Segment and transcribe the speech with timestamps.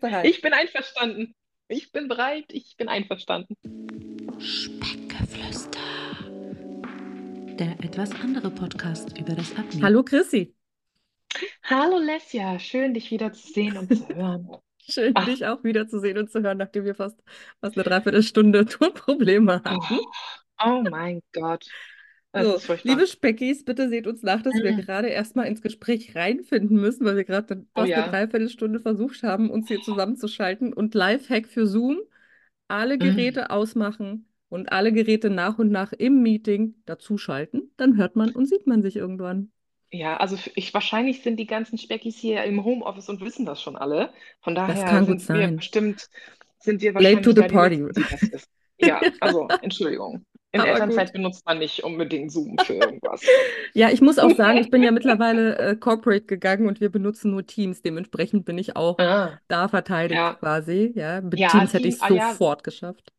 [0.00, 0.26] Bereit.
[0.26, 1.34] Ich bin einverstanden.
[1.66, 2.44] Ich bin bereit.
[2.50, 3.56] Ich bin einverstanden.
[4.38, 5.80] Speckgeflüster.
[7.58, 9.82] Der etwas andere Podcast über das Abnehmen.
[9.82, 10.54] Hallo Chrissy.
[11.64, 14.48] Hallo Lesja, schön dich wieder zu sehen und zu hören.
[14.90, 15.26] Schön, Ach.
[15.26, 17.22] dich auch wieder zu sehen und zu hören, nachdem wir fast,
[17.60, 19.78] fast eine Dreiviertelstunde Tonprobleme hatten.
[19.94, 20.06] Oh,
[20.64, 21.66] oh mein Gott.
[22.32, 24.82] Das So, liebe Speckis, bitte seht uns nach, dass wir Mhm.
[24.82, 28.08] gerade erstmal ins Gespräch reinfinden müssen, weil wir gerade eine- Oh fast eine ja.
[28.08, 30.72] Dreiviertelstunde versucht haben, uns hier zusammenzuschalten.
[30.72, 31.98] Und Lifehack für Zoom,
[32.68, 33.00] alle Mhm.
[33.00, 37.72] Geräte ausmachen und alle Geräte nach und nach im Meeting dazuschalten.
[37.76, 39.50] Dann hört man und sieht man sich irgendwann.
[39.90, 43.76] Ja, also ich, wahrscheinlich sind die ganzen Speckis hier im Homeoffice und wissen das schon
[43.76, 44.12] alle.
[44.40, 46.08] Von Das daher sind wir bestimmt,
[46.58, 47.76] sind wir Late to wahrscheinlich the die party.
[48.80, 48.86] Die.
[48.86, 50.24] Ja, also Entschuldigung.
[50.52, 51.12] In Aber Elternzeit gut.
[51.12, 53.34] benutzt man nicht unbedingt Zoom für irgendwas.
[53.74, 57.30] Ja, ich muss auch sagen, ich bin ja mittlerweile äh, Corporate gegangen und wir benutzen
[57.30, 57.82] nur Teams.
[57.82, 60.40] Dementsprechend bin ich auch Ah, da verteidigt ja.
[60.40, 60.92] quasi.
[60.96, 63.12] Ja, mit Ja, Teams hätte ich ah ja, sofort geschafft.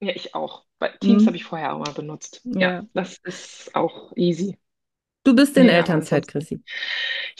[0.00, 0.64] Ja, ich auch.
[0.78, 1.26] Bei Teams Hm?
[1.26, 2.42] habe ich vorher auch mal benutzt.
[2.58, 2.86] Ja, Ja.
[2.94, 4.58] das ist auch easy.
[5.24, 6.28] Du bist in Ja, Elternzeit.
[6.28, 6.62] Chrissy.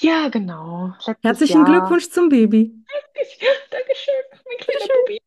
[0.01, 0.95] Ja, genau.
[1.07, 1.65] Letztes Herzlichen Jahr.
[1.65, 2.75] Glückwunsch zum Baby.
[3.71, 5.19] Dankeschön, mein kleiner Bubi.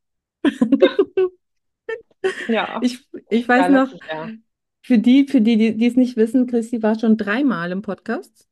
[2.48, 4.32] Ja, Ich, ich ja, weiß noch, Jahr.
[4.84, 8.48] für die, für die, die die es nicht wissen, Chrissy war schon dreimal im Podcast,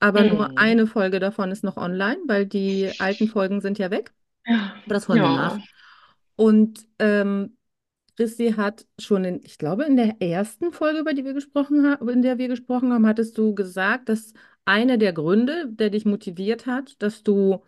[0.00, 0.58] aber nur Mhm.
[0.58, 4.12] eine Folge davon ist noch online, weil die alten Folgen sind ja weg.
[4.46, 5.58] Ja, das holen wir nach.
[5.58, 5.64] ja.
[6.36, 7.56] Und ähm,
[8.16, 12.08] Chrissy hat schon in, ich glaube, in der ersten Folge, über die wir gesprochen haben,
[12.08, 14.32] in der wir gesprochen haben, hattest du gesagt, dass
[14.66, 17.62] einer der Gründe, der dich motiviert hat, dass du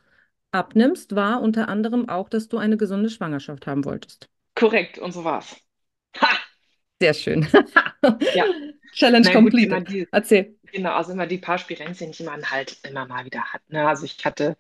[0.53, 4.29] abnimmst, war unter anderem auch, dass du eine gesunde Schwangerschaft haben wolltest.
[4.59, 5.57] Korrekt, und so war's.
[6.21, 6.29] Ha!
[7.01, 7.47] Sehr schön.
[8.33, 8.47] Ja.
[8.93, 9.83] Challenge Na gut, immer completed.
[9.83, 10.59] die, Erzähl.
[10.73, 13.63] genau, also immer die paar Spirenzien, die man halt immer mal wieder hat.
[13.71, 13.87] Ne?
[13.89, 14.57] Also ich hatte,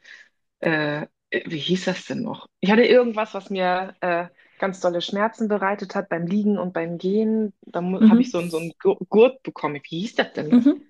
[0.60, 1.06] äh,
[1.46, 2.48] wie hieß das denn noch?
[2.60, 6.98] Ich hatte irgendwas, was mir äh, ganz dolle Schmerzen bereitet hat beim Liegen und beim
[6.98, 7.54] Gehen.
[7.62, 8.32] Da mu- habe ich Mhm.
[8.32, 9.76] so, einen- so einen Gur- Gurt bekommen.
[9.90, 10.58] Wie hieß das denn noch?
[10.58, 10.86] Mhm.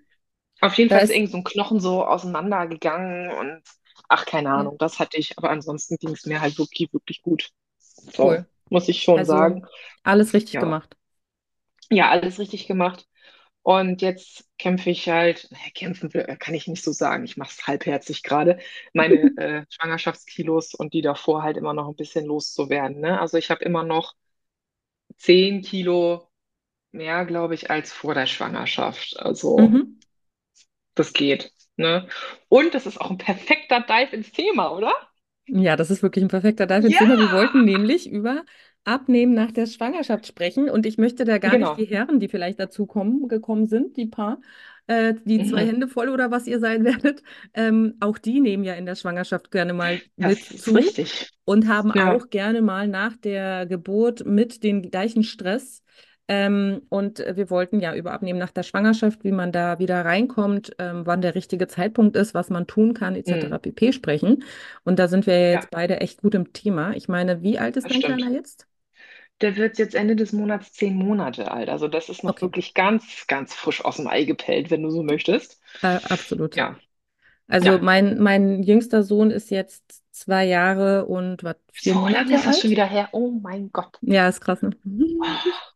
[0.60, 3.62] Auf jeden Da Fall ist irgend so ein Knochen so auseinandergegangen und
[4.08, 5.38] ach, keine ja, Ahnung, das hatte ich.
[5.38, 7.50] Aber ansonsten ging es mir halt wirklich, wirklich gut.
[7.78, 8.46] So, cool.
[8.70, 9.66] Muss ich schon Also sagen.
[10.02, 10.60] alles richtig Ja.
[10.60, 10.96] gemacht.
[11.90, 13.06] Ja, alles richtig gemacht.
[13.62, 17.52] Und jetzt kämpfe ich halt, naja, kämpfen will, kann ich nicht so sagen, ich mache
[17.52, 18.58] es halbherzig gerade,
[18.94, 23.00] meine äh, Schwangerschaftskilos und die davor halt immer noch ein bisschen loszuwerden.
[23.00, 23.20] Ne?
[23.20, 24.14] Also ich habe immer noch
[25.18, 26.28] 10 Kilo
[26.92, 29.18] mehr, glaube ich, als vor der Schwangerschaft.
[29.20, 29.98] Also Mhm.
[30.94, 31.52] das geht.
[31.76, 32.08] Ne?
[32.48, 34.92] Und das ist auch ein perfekter Dive ins Thema, oder?
[35.50, 37.18] Ja, das ist wirklich ein perfekter Dive ins Thema.
[37.18, 38.44] Wir wollten nämlich über
[38.84, 41.76] Abnehmen nach der Schwangerschaft sprechen und ich möchte da gar nicht Genau.
[41.76, 44.40] die Herren, die vielleicht dazu kommen, gekommen sind, die paar,
[44.86, 45.66] äh, die zwei Mhm.
[45.66, 47.22] Hände voll oder was ihr sein werdet,
[47.54, 51.32] ähm, auch die nehmen ja in der Schwangerschaft gerne mal Das mit zu richtig.
[51.44, 52.18] und haben Ja.
[52.18, 55.82] auch gerne mal nach der Geburt mit den gleichen Stress.
[56.28, 60.72] Ähm, und wir wollten ja über Abnehmen nach der Schwangerschaft, wie man da wieder reinkommt,
[60.78, 63.58] ähm, wann der richtige Zeitpunkt ist, was man tun kann, etc.
[63.58, 63.58] Mhm.
[63.58, 63.92] pp.
[63.92, 64.44] sprechen.
[64.84, 66.94] Und da sind wir ja Ja, jetzt beide echt gut im Thema.
[66.96, 68.02] Ich meine, wie alt ist das dein stimmt.
[68.02, 68.66] Kleiner jetzt?
[69.40, 71.68] Der wird jetzt Ende des Monats zehn Monate alt.
[71.68, 74.90] Also das ist noch Okay, wirklich ganz, ganz frisch aus dem Ei gepellt, wenn du
[74.90, 75.60] so möchtest.
[75.82, 76.56] äh, absolut.
[76.56, 76.78] Ja,
[77.48, 77.78] Also ja.
[77.78, 82.46] mein, mein jüngster Sohn ist jetzt zwei Jahre und was, vier So lange Monate ist
[82.46, 83.08] das schon wieder her.
[83.12, 83.96] Oh mein Gott.
[84.02, 84.70] Ja, ist krass, ne?
[84.84, 85.24] Oh,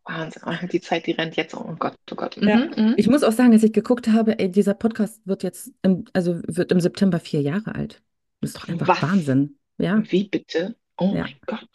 [0.05, 0.43] Wahnsinn.
[0.45, 1.55] Ah, Die Zeit, die rennt jetzt.
[1.55, 2.37] Oh Gott, oh Gott.
[2.37, 2.95] Ja, Mhm, mhm.
[2.97, 6.41] ich muss auch sagen, als ich geguckt habe, ey, dieser Podcast wird jetzt im, also
[6.47, 8.03] wird im September vier Jahre alt.
[8.41, 9.03] Das ist doch einfach Was?
[9.03, 9.57] Wahnsinn.
[9.79, 10.77] Ja, Wie bitte?
[10.99, 11.23] Oh ja.
[11.23, 11.69] mein Gott.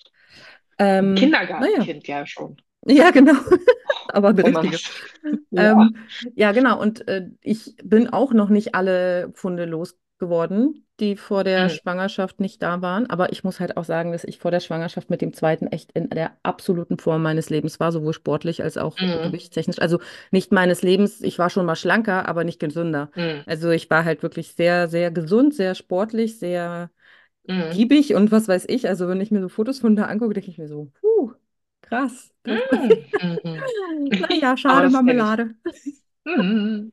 [0.77, 2.57] Ähm, Kindergartenkind ja schon.
[2.87, 3.33] Ja, genau.
[4.07, 4.81] Aber man richtiges.
[5.51, 5.71] Ja.
[5.71, 5.95] Ähm,
[6.35, 6.79] ja, genau.
[6.81, 11.69] Und äh, ich bin auch noch nicht alle Pfunde losgeworden, die vor der Mhm.
[11.69, 13.09] Schwangerschaft nicht da waren.
[13.09, 15.91] Aber ich muss halt auch sagen, dass ich vor der Schwangerschaft mit dem zweiten echt
[15.93, 19.31] in der absoluten Form meines Lebens war, sowohl sportlich als auch Mhm.
[19.31, 19.79] gewichtstechnisch.
[19.79, 19.99] Also
[20.31, 23.11] nicht meines Lebens, ich war schon mal schlanker, aber nicht gesünder.
[23.15, 23.43] Mhm.
[23.47, 26.91] Also ich war halt wirklich sehr, sehr gesund, sehr sportlich, sehr
[27.47, 27.71] Mhm.
[27.71, 28.87] giebig und was weiß ich.
[28.87, 31.33] Also wenn ich mir so Fotos von da angucke, denke ich mir so, puh,
[31.89, 32.33] krass.
[32.45, 33.05] Mhm.
[34.19, 35.35] naja, schade das kenne ich.
[35.35, 35.55] Marmelade.
[36.25, 36.91] Mhm.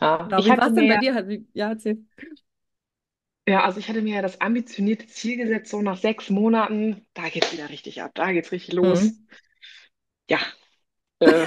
[0.00, 1.44] Ja, ich hatte es denn bei ja dir?
[1.54, 2.04] Ja, erzähl.
[3.46, 7.28] Ja, also ich hatte mir ja das ambitionierte Ziel gesetzt, so nach sechs Monaten, da
[7.30, 9.02] geht's wieder richtig ab, da geht's richtig los.
[9.04, 9.26] Mhm.
[10.28, 10.38] Ja,
[11.20, 11.46] äh,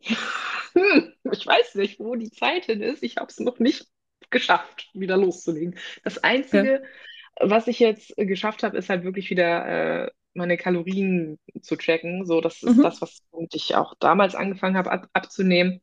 [1.32, 3.02] ich weiß nicht, wo die Zeit hin ist.
[3.02, 3.86] Ich habe es noch nicht
[4.30, 5.78] geschafft, wieder loszulegen.
[6.02, 6.18] Das
[6.50, 6.62] Ja.
[6.62, 6.84] Einzige,
[7.40, 12.26] was ich jetzt äh, geschafft habe, ist halt wirklich wieder äh, meine Kalorien zu tracken.
[12.26, 12.84] So, das ist Mhm.
[12.84, 13.22] das, was
[13.52, 15.80] ich auch damals angefangen habe ab, abzunehmen.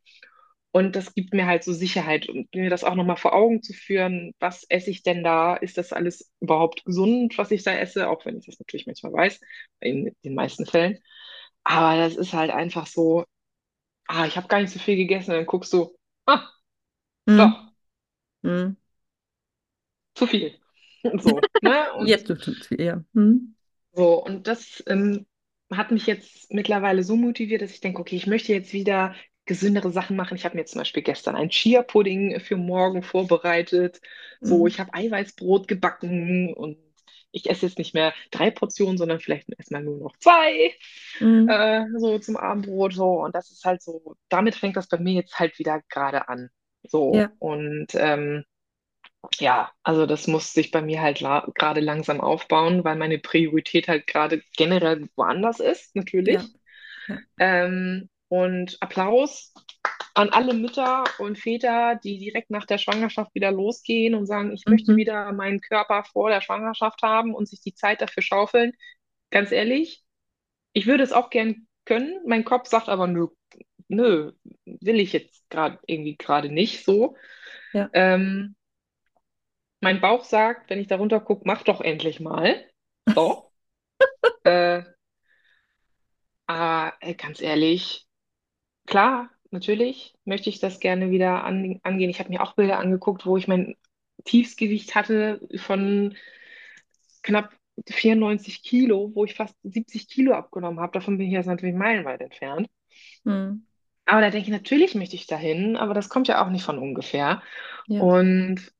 [0.73, 3.73] Und das gibt mir halt so Sicherheit und mir das auch nochmal vor Augen zu
[3.73, 5.55] führen, was esse ich denn da?
[5.55, 8.09] Ist das alles überhaupt gesund, was ich da esse?
[8.09, 9.41] Auch wenn ich das natürlich manchmal weiß,
[9.81, 10.99] in den meisten Fällen.
[11.63, 13.25] Aber das ist halt einfach so,
[14.07, 15.31] ah, ich habe gar nicht so viel gegessen.
[15.31, 15.95] Und dann guckst du,
[16.27, 16.47] ah,
[17.27, 17.35] Hm.
[17.35, 17.73] doch,
[18.43, 18.75] Hm.
[20.15, 20.57] zu viel.
[21.19, 21.91] So, ne?
[21.93, 23.03] Und Jetzt bestimmt eher.
[23.13, 23.55] Hm.
[23.93, 25.25] So, und das ähm,
[25.71, 29.15] hat mich jetzt mittlerweile so motiviert, dass ich denke, okay, ich möchte jetzt wieder
[29.45, 30.35] gesündere Sachen machen.
[30.35, 34.01] Ich habe mir zum Beispiel gestern ein Chia-Pudding für morgen vorbereitet.
[34.41, 34.67] So, Hm.
[34.67, 36.77] ich habe Eiweißbrot gebacken und
[37.31, 40.73] ich esse jetzt nicht mehr drei Portionen, sondern vielleicht erstmal nur noch zwei,
[41.19, 41.47] Hm.
[41.47, 42.93] äh, so zum Abendbrot.
[42.93, 46.27] So, und das ist halt so, damit fängt das bei mir jetzt halt wieder gerade
[46.29, 46.49] an.
[46.83, 48.43] So, Ja, und ähm,
[49.39, 53.87] ja, also das muss sich bei mir halt la gerade langsam aufbauen, weil meine Priorität
[53.87, 56.41] halt gerade generell woanders ist, natürlich.
[57.07, 57.21] ja.
[57.39, 59.53] Ähm, und Applaus
[60.15, 64.67] an alle Mütter und Väter, die direkt nach der Schwangerschaft wieder losgehen und sagen, ich
[64.67, 64.97] möchte Mhm.
[64.97, 68.73] wieder meinen Körper vor der Schwangerschaft haben und sich die Zeit dafür schaufeln.
[69.31, 70.03] Ganz ehrlich,
[70.73, 72.19] ich würde es auch gern können.
[72.27, 73.27] Mein Kopf sagt aber, nö,
[73.89, 74.33] nö,
[74.65, 77.15] will ich jetzt gerade irgendwie gerade nicht so.
[77.73, 77.91] Ja.
[77.93, 78.55] Ähm,
[79.81, 82.65] mein Bauch sagt, wenn ich da runter gucke, mach doch endlich mal.
[83.13, 83.47] So.
[84.43, 84.83] Äh,
[86.47, 88.07] aber äh, ganz ehrlich,
[88.87, 92.09] klar, natürlich möchte ich das gerne wieder an, angehen.
[92.09, 93.75] Ich habe mir auch Bilder angeguckt, wo ich mein
[94.25, 96.15] Tiefsgewicht hatte von
[97.21, 97.55] knapp
[97.87, 100.93] 94 Kilo, wo ich fast 70 Kilo abgenommen habe.
[100.93, 102.67] Davon bin ich jetzt natürlich meilenweit entfernt.
[103.23, 103.65] Hm.
[104.05, 106.79] Aber da denke ich, natürlich möchte ich dahin, aber das kommt ja auch nicht von
[106.79, 107.41] ungefähr.
[107.87, 108.01] Ja.
[108.01, 108.73] Und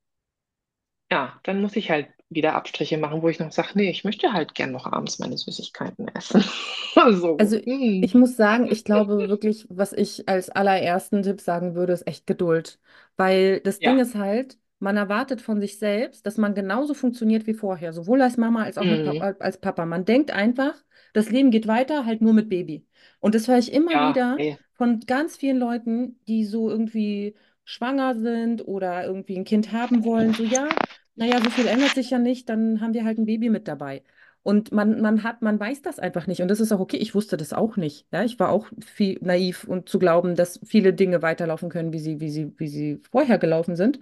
[1.12, 4.32] ja, dann muss ich halt wieder Abstriche machen, wo ich noch sage, nee, ich möchte
[4.32, 6.44] halt gern noch abends meine Süßigkeiten essen.
[6.94, 11.74] So, Also mm, ich muss sagen, ich glaube wirklich, was ich als allerersten Tipp sagen
[11.74, 12.80] würde, ist echt Geduld.
[13.16, 17.46] Weil das Ding ja, ist halt, man erwartet von sich selbst, dass man genauso funktioniert
[17.46, 19.86] wie vorher, sowohl als Mama als auch mm, Papa, als Papa.
[19.86, 20.74] Man denkt einfach,
[21.12, 22.86] das Leben geht weiter, halt nur mit Baby.
[23.20, 27.36] Und das höre ich immer ja, wieder ey, von ganz vielen Leuten, die so irgendwie
[27.64, 30.34] schwanger sind oder irgendwie ein Kind haben wollen.
[30.34, 30.68] So, ja,
[31.14, 34.02] naja, so viel ändert sich ja nicht, dann haben wir halt ein Baby mit dabei.
[34.42, 36.42] Und man, man hat, man weiß das einfach nicht.
[36.42, 36.96] Und das ist auch okay.
[36.96, 38.06] Ich wusste das auch nicht.
[38.12, 42.00] Ja, ich war auch viel naiv und zu glauben, dass viele Dinge weiterlaufen können, wie
[42.00, 44.00] sie, wie sie, wie sie vorher gelaufen sind.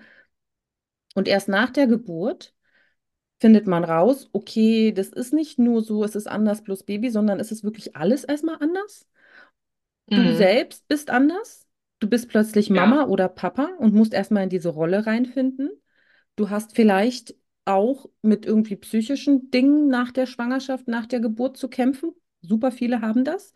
[1.15, 2.55] Und erst nach der Geburt
[3.39, 7.41] findet man raus, okay, das ist nicht nur so, es ist anders plus Baby, sondern
[7.41, 9.07] es ist wirklich alles erstmal anders.
[10.07, 11.67] Du mm, selbst bist anders.
[11.99, 15.71] Du bist plötzlich ja, Mama oder Papa und musst erstmal in diese Rolle reinfinden.
[16.37, 17.35] Du hast vielleicht
[17.65, 22.13] auch mit irgendwie psychischen Dingen nach der Schwangerschaft, nach der Geburt zu kämpfen.
[22.43, 23.53] Super viele haben das.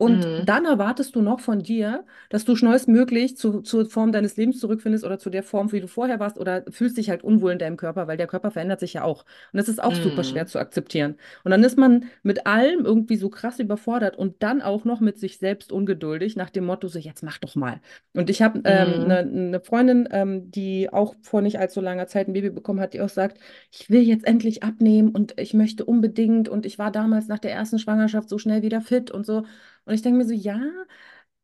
[0.00, 4.34] Und mm, dann erwartest du noch von dir, dass du schnellstmöglich zu, zur Form deines
[4.38, 7.52] Lebens zurückfindest oder zu der Form, wie du vorher warst, oder fühlst dich halt unwohl
[7.52, 9.26] in deinem Körper, weil der Körper verändert sich ja auch.
[9.52, 11.16] Und das ist auch super schwer mm, zu akzeptieren.
[11.44, 15.18] Und dann ist man mit allem irgendwie so krass überfordert und dann auch noch mit
[15.18, 17.82] sich selbst ungeduldig, nach dem Motto, so jetzt mach doch mal.
[18.14, 22.06] Und ich habe ähm, mm, eine ne Freundin, ähm, die auch vor nicht allzu langer
[22.06, 23.38] Zeit ein Baby bekommen hat, die auch sagt,
[23.70, 27.52] ich will jetzt endlich abnehmen und ich möchte unbedingt und ich war damals nach der
[27.52, 29.44] ersten Schwangerschaft so schnell wieder fit und so.
[29.90, 30.60] Und ich denke mir so, ja,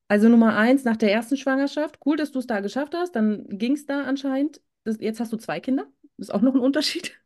[0.07, 3.45] also Nummer eins, nach der ersten Schwangerschaft, cool, dass du es da geschafft hast, dann
[3.49, 4.61] ging es da anscheinend.
[4.85, 7.19] Das, jetzt hast du zwei Kinder, ist auch noch ein Unterschied.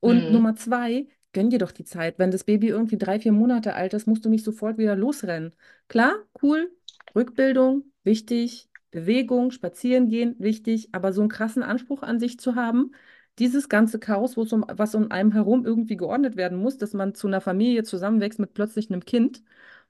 [0.00, 2.18] Und mm, Nummer zwei, gönn dir doch die Zeit.
[2.18, 5.54] Wenn das Baby irgendwie drei, vier Monate alt ist, musst du nicht sofort wieder losrennen.
[5.88, 6.72] Klar, cool,
[7.14, 12.92] Rückbildung, wichtig, Bewegung, spazieren gehen, wichtig, aber so einen krassen Anspruch an sich zu haben,
[13.38, 17.26] dieses ganze Chaos, um, was um einem herum irgendwie geordnet werden muss, dass man zu
[17.26, 19.42] einer Familie zusammenwächst mit plötzlich einem Kind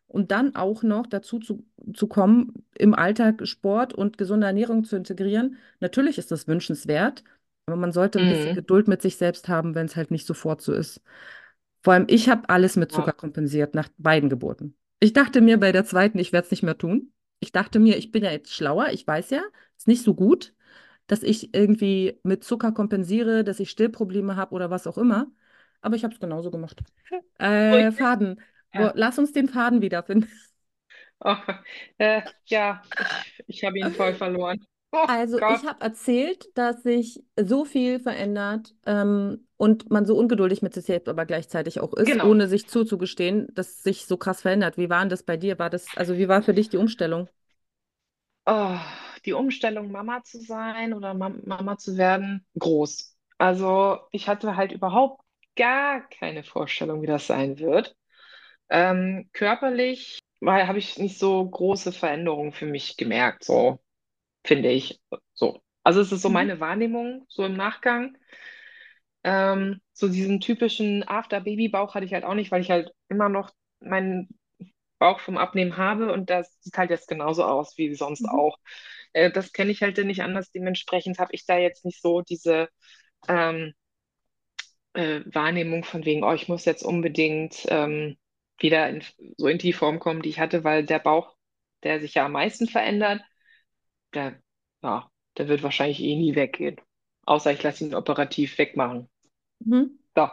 [0.08, 4.96] und dann auch noch dazu zu, zu kommen, im Alltag Sport und gesunde Ernährung zu
[4.96, 5.56] integrieren.
[5.80, 7.24] Natürlich ist das wünschenswert,
[7.66, 10.26] aber man sollte ein bisschen mm, Geduld mit sich selbst haben, wenn es halt nicht
[10.26, 11.00] sofort so ist.
[11.82, 14.76] Vor allem, ich habe alles mit Zucker ja, kompensiert nach beiden Geburten.
[15.00, 17.12] Ich dachte mir bei der zweiten, ich werde es nicht mehr tun.
[17.40, 19.42] Ich dachte mir, ich bin ja jetzt schlauer, ich weiß ja,
[19.76, 20.54] es ist nicht so gut,
[21.06, 25.26] dass ich irgendwie mit Zucker kompensiere, dass ich Stillprobleme habe oder was auch immer.
[25.80, 26.82] Aber ich habe es genauso gemacht.
[27.38, 27.92] Äh.
[27.92, 28.40] Faden.
[28.78, 30.28] Ja, lass uns den Faden wiederfinden.
[31.24, 31.36] oh,
[31.98, 34.64] äh, ja, ich, ich habe ihn voll verloren.
[34.92, 35.66] Oh Also, ich Gott.
[35.66, 41.08] habe erzählt, dass sich so viel verändert ähm, und man so ungeduldig mit sich selbst
[41.08, 42.24] aber gleichzeitig auch ist, Genau.
[42.24, 44.78] ohne sich zuzugestehen, dass sich so krass verändert.
[44.78, 45.58] Wie war denn das bei dir?
[45.60, 47.28] War das, also wie war für dich die Umstellung?
[48.46, 48.78] Oh,
[49.24, 53.16] die Umstellung, Mama zu sein oder Mam Mama zu werden, groß.
[53.38, 55.22] Also ich hatte halt überhaupt
[55.56, 57.96] gar keine Vorstellung, wie das sein wird.
[58.68, 63.44] Ähm, körperlich habe ich nicht so große Veränderungen für mich gemerkt.
[63.44, 63.78] So
[64.46, 65.00] finde ich.
[65.34, 65.62] So.
[65.84, 66.34] Also es ist so Mhm.
[66.34, 68.16] meine Wahrnehmung, so im Nachgang.
[69.24, 73.50] Ähm, so diesen typischen After-Baby-Bauch hatte ich halt auch nicht, weil ich halt immer noch
[73.80, 74.28] meinen
[74.98, 78.30] Bauch vom Abnehmen habe und das sieht halt jetzt genauso aus wie sonst Mhm.
[78.30, 78.58] auch.
[79.12, 80.50] Äh, das kenne ich halt nicht anders.
[80.52, 82.68] Dementsprechend habe ich da jetzt nicht so diese
[83.28, 83.74] ähm,
[84.94, 88.16] äh, Wahrnehmung von wegen, oh, ich muss jetzt unbedingt ähm,
[88.58, 89.02] wieder in,
[89.36, 91.36] so in die Form kommen, die ich hatte, weil der Bauch,
[91.82, 93.22] der sich ja am meisten verändert,
[94.14, 94.40] der,
[94.82, 96.80] ja, der wird wahrscheinlich eh nie weggehen.
[97.26, 99.08] Außer ich lasse ihn operativ wegmachen.
[99.66, 99.98] Mhm.
[100.16, 100.28] So,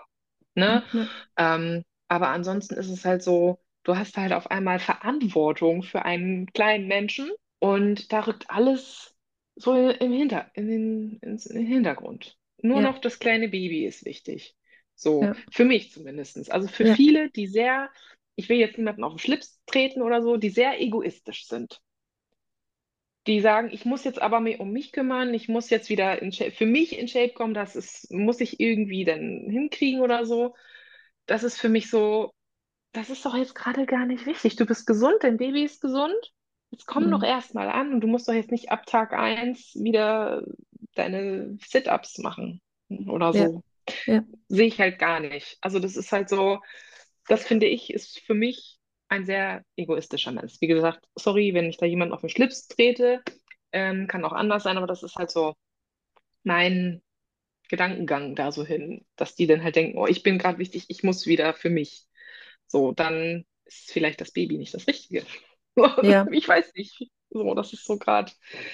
[0.55, 0.83] ne?
[0.93, 1.09] Ja.
[1.37, 6.47] Ähm, aber ansonsten ist es halt so, du hast halt auf einmal Verantwortung für einen
[6.53, 9.15] kleinen Menschen und da rückt alles
[9.55, 12.37] so im Hinter, in den, in den Hintergrund.
[12.61, 12.81] Nur Ja.
[12.81, 14.55] noch das kleine Baby ist wichtig.
[15.03, 15.35] So, Ja.
[15.51, 16.51] für mich zumindest.
[16.51, 16.97] Also für Ja.
[16.97, 17.89] viele, die sehr,
[18.35, 21.81] ich will jetzt niemanden auf den Schlips treten oder so, die sehr egoistisch sind.
[23.27, 26.33] Die sagen, ich muss jetzt aber mir um mich kümmern, ich muss jetzt wieder in
[26.33, 30.55] Shape, für mich in Shape kommen, das ist, muss ich irgendwie dann hinkriegen oder so.
[31.25, 32.33] Das ist für mich so,
[32.93, 34.55] das ist doch jetzt gerade gar nicht wichtig.
[34.57, 36.15] Du bist gesund, dein Baby ist gesund.
[36.71, 37.23] Jetzt komm doch Mhm.
[37.23, 40.43] erst mal an und du musst doch jetzt nicht ab Tag eins wieder
[40.95, 42.61] deine Sit-ups machen
[43.07, 43.51] oder so.
[43.51, 43.63] Ja.
[44.47, 45.57] Sehe ich halt gar nicht.
[45.61, 46.59] Also das ist halt so,
[47.27, 50.55] das finde ich, ist für mich ein sehr egoistischer Mensch.
[50.61, 53.21] Wie gesagt, sorry, wenn ich da jemanden auf den Schlips trete,
[53.71, 55.55] ähm, kann auch anders sein, aber das ist halt so
[56.43, 57.01] mein
[57.69, 61.03] Gedankengang da so hin, dass die dann halt denken, oh, ich bin gerade wichtig, ich
[61.03, 62.07] muss wieder für mich.
[62.67, 65.25] So, dann ist vielleicht das Baby nicht das Richtige.
[66.01, 66.27] Ja.
[66.31, 67.09] Ich weiß nicht.
[67.31, 68.31] So, das ist so gerade,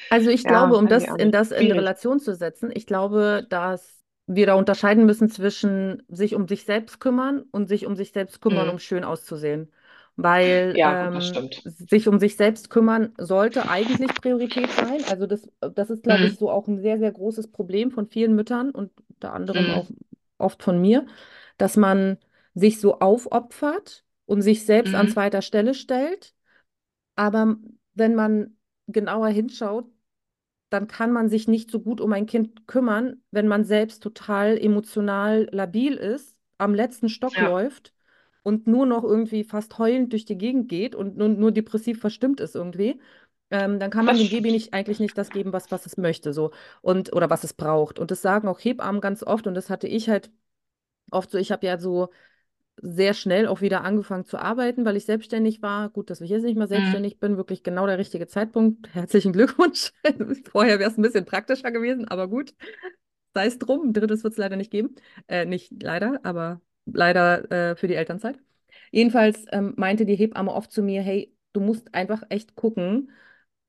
[0.10, 1.72] Also ich glaube, ja, um weiß ich das in das in.
[1.72, 3.99] Relation zu setzen, ich glaube, dass
[4.30, 8.42] wir da unterscheiden müssen zwischen sich um sich selbst kümmern und sich um sich selbst
[8.42, 8.80] kümmern, um Mhm.
[8.80, 9.72] schön auszusehen.
[10.18, 15.06] Weil Ja, ähm, sich um sich selbst kümmern sollte eigentlich Priorität sein.
[15.06, 16.38] Also das, das ist, glaube ich, Mhm.
[16.38, 20.00] so auch ein sehr, sehr großes Problem von vielen Müttern und unter anderem auch Mhm.
[20.38, 21.06] oft von mir,
[21.58, 22.18] dass man
[22.54, 25.10] sich so aufopfert und sich selbst an Mhm.
[25.10, 26.34] zweiter Stelle stellt.
[27.16, 27.58] Aber
[27.94, 28.58] wenn man
[28.88, 29.86] genauer hinschaut,
[30.70, 34.58] dann kann man sich nicht so gut um ein Kind kümmern, wenn man selbst total
[34.58, 37.94] emotional labil ist, am letzten Stock Ja, läuft
[38.44, 42.40] und nur noch irgendwie fast heulend durch die Gegend geht und nur, nur depressiv verstimmt
[42.40, 43.00] ist irgendwie.
[43.52, 46.34] Ähm, dann kann man dem Baby nicht, eigentlich nicht das geben, was, was es möchte,
[46.34, 47.98] so und oder was es braucht.
[48.00, 50.32] Und das sagen auch Hebammen ganz oft, und das hatte ich halt
[51.12, 52.10] oft so, ich habe ja so
[52.82, 55.90] sehr schnell auch wieder angefangen zu arbeiten, weil ich selbstständig war.
[55.90, 56.96] Gut, dass ich jetzt nicht mehr Mhm.
[56.96, 58.88] selbstständig bin, wirklich genau der richtige Zeitpunkt.
[58.94, 59.92] Herzlichen Glückwunsch.
[60.52, 62.54] Vorher wäre es ein bisschen praktischer gewesen, aber gut,
[63.34, 63.90] sei es drum.
[63.90, 64.96] Ein drittes wird es leider nicht geben.
[65.28, 68.40] Äh, nicht leider, aber leider äh, für die Elternzeit.
[68.92, 73.12] Jedenfalls ähm, meinte die Hebamme oft zu mir, hey, du musst einfach echt gucken,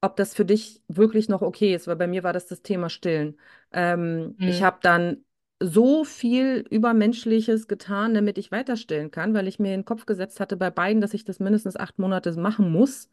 [0.01, 2.89] ob das für dich wirklich noch okay ist, weil bei mir war das das Thema
[2.89, 3.39] Stillen.
[3.73, 4.65] Ähm, ich Mhm.
[4.65, 5.25] habe dann
[5.63, 10.07] so viel Übermenschliches getan, damit ich weiter stillen kann, weil ich mir in den Kopf
[10.07, 13.11] gesetzt hatte bei beiden, dass ich das mindestens acht Monate machen muss,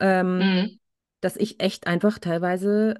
[0.00, 0.78] ähm, Mhm.
[1.20, 2.96] dass ich echt einfach teilweise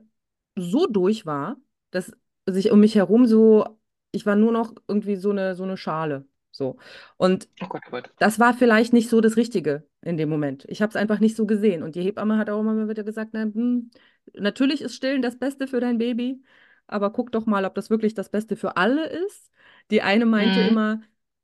[0.57, 1.57] so durch war,
[1.91, 2.12] dass
[2.47, 3.79] sich um mich herum so,
[4.12, 6.27] ich war nur noch irgendwie so eine, so eine Schale.
[6.53, 6.77] So.
[7.17, 8.11] Und Oh Gott, oh Gott.
[8.19, 10.65] das war vielleicht nicht so das Richtige in dem Moment.
[10.69, 11.83] Ich habe es einfach nicht so gesehen.
[11.83, 13.91] Und die Hebamme hat auch immer wieder gesagt, na, hm,
[14.35, 16.43] natürlich ist Stillen das Beste für dein Baby,
[16.87, 19.51] aber guck doch mal, ob das wirklich das Beste für alle ist.
[19.91, 20.62] Die eine meinte Mhm.
[20.62, 21.03] immer,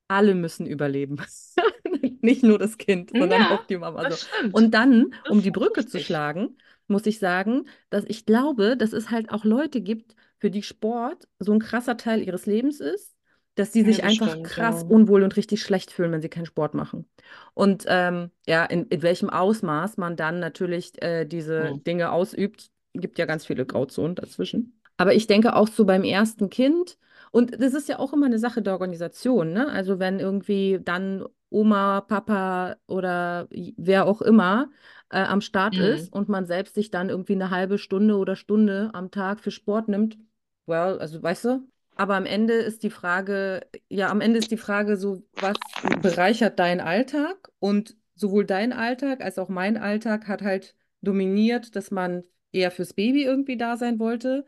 [0.09, 1.17] alle müssen überleben.
[2.23, 4.07] Nicht nur das Kind, sondern Ja, auch die Mama.
[4.07, 4.19] So.
[4.51, 6.01] Und dann, um die Brücke zu richtig.
[6.01, 10.63] schlagen, muss ich sagen, dass ich glaube, dass es halt auch Leute gibt, für die
[10.63, 13.15] Sport so ein krasser Teil ihres Lebens ist,
[13.57, 14.85] dass sie sich einfach stimmt, krass ja.
[14.85, 17.07] unwohl und richtig schlecht fühlen, wenn sie keinen Sport machen.
[17.55, 21.83] Und ähm, ja, in, in welchem Ausmaß man dann natürlich äh, diese Mhm.
[21.87, 24.78] Dinge ausübt, gibt ja ganz viele Grauzonen dazwischen.
[24.99, 26.99] Aber ich denke auch so beim ersten Kind,
[27.31, 29.69] und das ist ja auch immer eine Sache der Organisation, ne?
[29.71, 34.71] Also wenn irgendwie dann Oma, Papa oder wer auch immer
[35.11, 36.19] äh, am Start ist Mhm.
[36.19, 39.89] und man selbst sich dann irgendwie eine halbe Stunde oder Stunde am Tag für Sport
[39.89, 40.19] nimmt,
[40.67, 44.57] well, also weißt du, aber am Ende ist die Frage, ja, am Ende ist die
[44.57, 45.57] Frage so, was
[46.03, 47.51] bereichert deinen Alltag?
[47.59, 52.93] Und sowohl dein Alltag als auch mein Alltag hat halt dominiert, dass man eher fürs
[52.95, 54.47] Baby irgendwie da sein wollte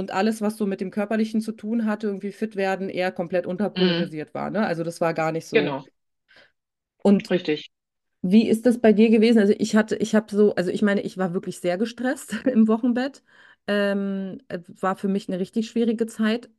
[0.00, 3.46] und alles, was so mit dem Körperlichen zu tun hatte, irgendwie fit werden, eher komplett
[3.74, 4.10] Mhm.
[4.10, 4.66] unterpriorisiert war, ne?
[4.66, 5.76] Also das war gar nicht so.
[5.76, 5.88] Genau,
[7.02, 7.70] Und richtig.
[8.22, 9.38] wie ist das bei dir gewesen?
[9.40, 12.68] Also ich hatte, ich habe so, also ich meine, ich war wirklich sehr gestresst im
[12.68, 13.22] Wochenbett.
[13.66, 16.50] Ähm, es war für mich eine richtig schwierige Zeit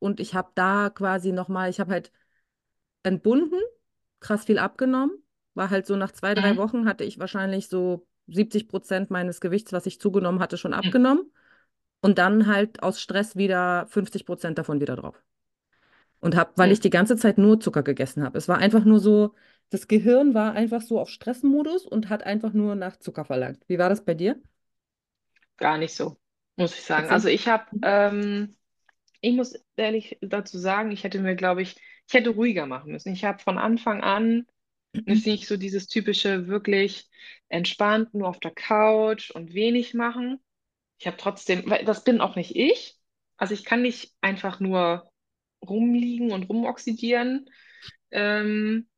[0.00, 2.12] und ich habe da quasi nochmal, ich habe halt
[3.02, 3.60] entbunden,
[4.20, 5.12] krass viel abgenommen,
[5.54, 6.58] war halt so nach zwei, drei Mhm.
[6.58, 11.30] Wochen hatte ich wahrscheinlich so 70 Prozent meines Gewichts, was ich zugenommen hatte, schon abgenommen.
[12.02, 15.22] Und dann halt aus Stress wieder 50 Prozent davon wieder drauf.
[16.20, 18.38] Und hab, weil ich die ganze Zeit nur Zucker gegessen habe.
[18.38, 19.34] Es war einfach nur so,
[19.70, 23.62] das Gehirn war einfach so auf Stressmodus und hat einfach nur nach Zucker verlangt.
[23.68, 24.40] Wie war das bei dir?
[25.56, 26.18] gar nicht so,
[26.56, 27.08] muss ich sagen.
[27.10, 27.82] Also ich habe, Mhm.
[27.82, 28.56] ähm,
[29.22, 31.76] ich muss ehrlich dazu sagen, ich hätte mir, glaube ich,
[32.08, 33.12] ich hätte ruhiger machen müssen.
[33.12, 34.46] Ich habe von Anfang an
[35.06, 37.10] ist nicht so dieses typische, wirklich
[37.48, 40.40] entspannt, nur auf der Couch und wenig machen.
[40.98, 42.98] Ich habe trotzdem, weil das bin auch nicht ich.
[43.36, 45.10] Also ich kann nicht einfach nur
[45.66, 47.50] rumliegen und rumoxidieren.
[48.10, 48.88] Ähm,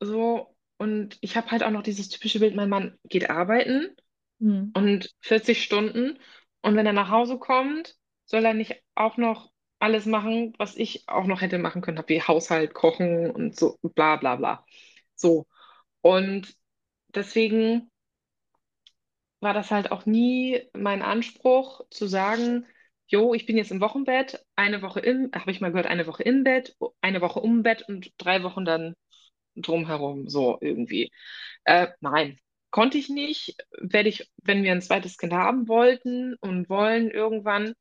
[0.00, 3.94] so, und ich habe halt auch noch dieses typische Bild, mein Mann geht arbeiten
[4.40, 4.74] Mhm.
[4.74, 6.18] und 40 Stunden.
[6.62, 11.08] Und wenn er nach Hause kommt, soll er nicht auch noch alles machen, was ich
[11.08, 14.66] auch noch hätte machen können, wie Haushalt, Kochen und so, bla bla bla.
[15.16, 15.46] So.
[16.02, 16.56] Und
[17.14, 17.91] deswegen
[19.42, 22.66] war das halt auch nie mein Anspruch zu sagen,
[23.06, 26.22] jo, ich bin jetzt im Wochenbett, eine Woche im, habe ich mal gehört, eine Woche
[26.22, 28.94] im Bett, eine Woche um Bett und drei Wochen dann
[29.56, 31.10] drumherum, so irgendwie.
[31.64, 32.38] Äh, nein,
[32.70, 33.56] konnte ich nicht.
[33.78, 37.74] Werde ich, wenn wir ein zweites Kind haben wollten und wollen irgendwann,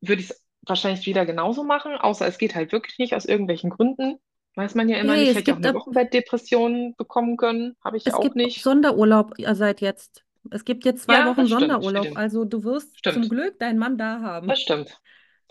[0.00, 3.70] würde ich es wahrscheinlich wieder genauso machen, außer es geht halt wirklich nicht aus irgendwelchen
[3.70, 4.18] Gründen.
[4.54, 5.36] Weiß man ja immer Hey, nicht.
[5.36, 8.62] Hätte ja auch eine Wochenbettdepression bekommen können, habe ich es auch gibt nicht.
[8.62, 10.24] Sonderurlaub äh, seit jetzt.
[10.52, 13.28] Es gibt jetzt zwei Ja, Wochen das stimmt, Sonderurlaub, stimmt, also du wirst zum stimmt.
[13.28, 14.60] Glück deinen Mann da Das haben.
[14.60, 15.00] stimmt.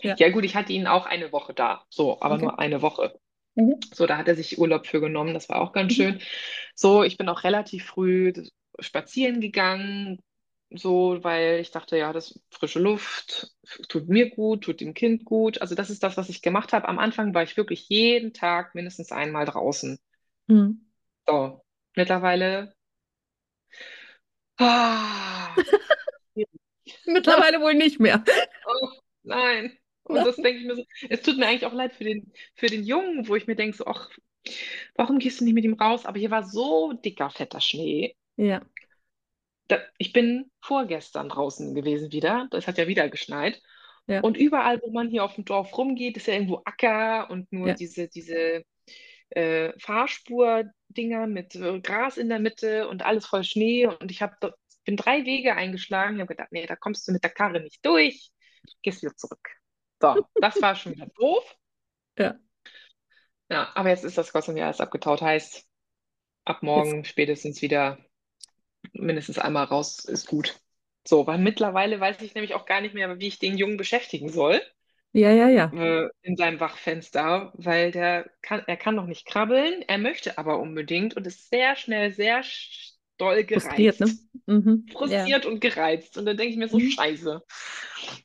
[0.02, 2.38] Ja, Ja, gut, ich hatte ihn auch eine Woche da, so, aber okay.
[2.38, 3.18] nur eine Woche.
[3.56, 3.92] Mhm.
[3.94, 5.94] So, da hat er sich Urlaub für genommen, das war auch ganz Mhm.
[5.94, 6.20] schön.
[6.74, 8.32] So, ich bin auch relativ früh
[8.80, 10.20] spazieren gegangen,
[10.70, 13.52] so, weil ich dachte, ja, das frische Luft
[13.88, 15.60] tut mir gut, tut dem Kind gut.
[15.62, 16.88] Also das ist das, was ich gemacht habe.
[16.88, 19.98] Am Anfang war ich wirklich jeden Tag mindestens einmal draußen.
[20.48, 20.78] Mhm.
[21.26, 21.64] So,
[21.96, 22.74] mittlerweile,
[24.58, 25.54] ah,
[27.06, 28.24] Mittlerweile wohl nicht mehr.
[28.64, 28.88] Oh,
[29.22, 29.78] nein.
[30.04, 32.66] Und das denke ich mir so, es tut mir eigentlich auch leid für den, für
[32.68, 34.10] den Jungen, wo ich mir denke, so, ach,
[34.94, 36.06] warum gehst du nicht mit ihm raus?
[36.06, 38.16] Aber hier war so dicker, fetter Schnee.
[38.36, 38.62] Ja,
[39.68, 42.48] Da, ich bin vorgestern draußen gewesen wieder.
[42.50, 43.62] Das hat ja wieder geschneit.
[44.06, 47.52] ja, Und überall, wo man hier auf dem Dorf rumgeht, ist ja irgendwo Acker und
[47.52, 47.74] nur ja.
[47.74, 48.64] diese, diese
[49.30, 53.86] äh, Fahrspur-Dinger mit äh, Gras in der Mitte und alles voll Schnee.
[53.86, 54.40] Und ich hab,
[54.84, 56.16] bin drei Wege eingeschlagen.
[56.16, 58.30] Ich habe gedacht, nee, da kommst du mit der Karre nicht durch.
[58.82, 59.48] Gehst wieder zurück.
[60.00, 61.56] So, das war schon wieder doof.
[62.18, 62.36] Ja.
[63.50, 65.22] Ja, aber jetzt ist das Gott sei Dank alles abgetaut.
[65.22, 65.66] Heißt,
[66.44, 67.98] ab Jetzt, morgen spätestens wieder
[68.92, 70.60] mindestens einmal raus ist gut.
[71.06, 74.28] So, weil mittlerweile weiß ich nämlich auch gar nicht mehr, wie ich den Jungen beschäftigen
[74.28, 74.60] soll
[75.12, 75.72] ja, ja, ja.
[75.72, 80.58] äh, in seinem Wachfenster, weil der kann, er kann noch nicht krabbeln, er möchte aber
[80.60, 84.16] unbedingt und ist sehr schnell, sehr sch- doll Frustriert, ne?
[84.16, 84.28] gereizt.
[84.46, 84.98] Mhm.
[85.04, 85.30] Ja.
[85.30, 86.18] Frustriert und gereizt.
[86.18, 86.80] Und dann denke ich mir so, Mhm.
[86.80, 87.44] scheiße.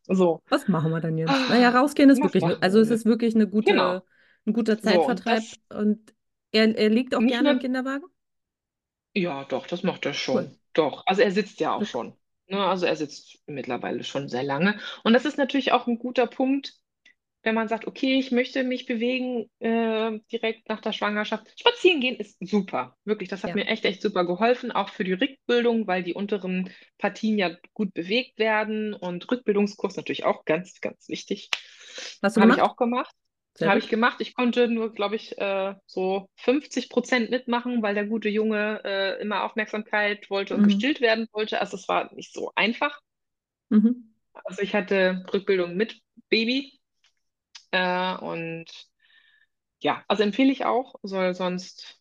[0.07, 1.47] So, Was machen wir dann jetzt?
[1.49, 4.05] Naja, rausgehen ist wirklich, ne, also es ist wirklich eine gute, Genau.
[4.45, 6.13] ein guter So, und Zeitvertreib das und
[6.51, 8.05] er, er liegt auch gerne im Kinderwagen?
[9.15, 10.51] Ja, doch, das macht er Cool.
[10.51, 10.59] schon.
[10.73, 11.03] Doch.
[11.07, 12.15] Also er sitzt ja auch schon.
[12.53, 12.63] Ne?
[12.63, 14.79] Also er sitzt mittlerweile schon sehr lange.
[15.03, 16.75] Und das ist natürlich auch ein guter Punkt,
[17.41, 21.51] wenn man sagt, okay, ich möchte mich bewegen äh, direkt nach der Schwangerschaft.
[21.59, 22.95] Spazieren gehen ist super.
[23.05, 23.55] Wirklich, das hat Ja.
[23.55, 27.93] mir echt, echt super geholfen, auch für die Rückbildung, weil die unteren Partien ja gut
[27.93, 28.93] bewegt werden.
[28.93, 31.49] Und Rückbildungskurs natürlich auch ganz, ganz wichtig.
[32.23, 33.13] Habe ich auch gemacht.
[33.61, 34.17] Habe ich gemacht.
[34.19, 39.21] Ich konnte nur, glaube ich, äh, so 50 Prozent mitmachen, weil der gute Junge äh,
[39.21, 40.63] immer Aufmerksamkeit wollte und Mhm.
[40.63, 41.61] gestillt werden wollte.
[41.61, 42.99] Also es war nicht so einfach.
[43.71, 44.13] Mhm.
[44.45, 46.79] Also ich hatte Rückbildung mit Baby
[47.71, 48.65] äh, und
[49.79, 51.99] ja, also empfehle ich auch, soll sonst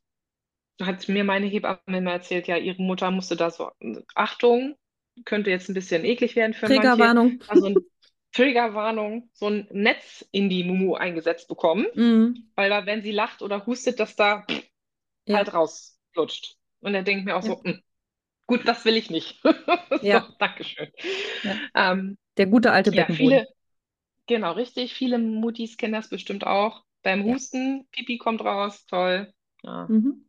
[0.83, 3.71] hat mir meine Hebamme immer erzählt, ja, ihre Mutter musste da so,
[4.17, 4.77] Achtung,
[5.25, 7.41] könnte jetzt ein bisschen eklig werden für manche, Triggerwarnung.
[7.47, 7.87] also ein
[8.33, 12.53] Triggerwarnung, so ein Netz in die Mumu eingesetzt bekommen, Mhm.
[12.57, 14.47] weil da, wenn sie lacht oder hustet, dass da
[15.27, 16.59] Ja, halt rausflutscht.
[16.81, 17.83] Und er denkt mir auch ja, so, "Hm,
[18.47, 19.43] gut, das will ich nicht.
[20.11, 20.91] So, ja, Dankeschön.
[21.43, 21.61] ja.
[21.75, 23.49] Ähm, Der gute alte ja, viele,
[24.29, 26.85] genau, richtig, viele Muttis kennen das bestimmt auch.
[27.03, 27.25] Beim.
[27.25, 29.33] Husten, Pipi kommt raus, toll.
[29.65, 29.93] Ja.
[29.93, 30.23] Mhm.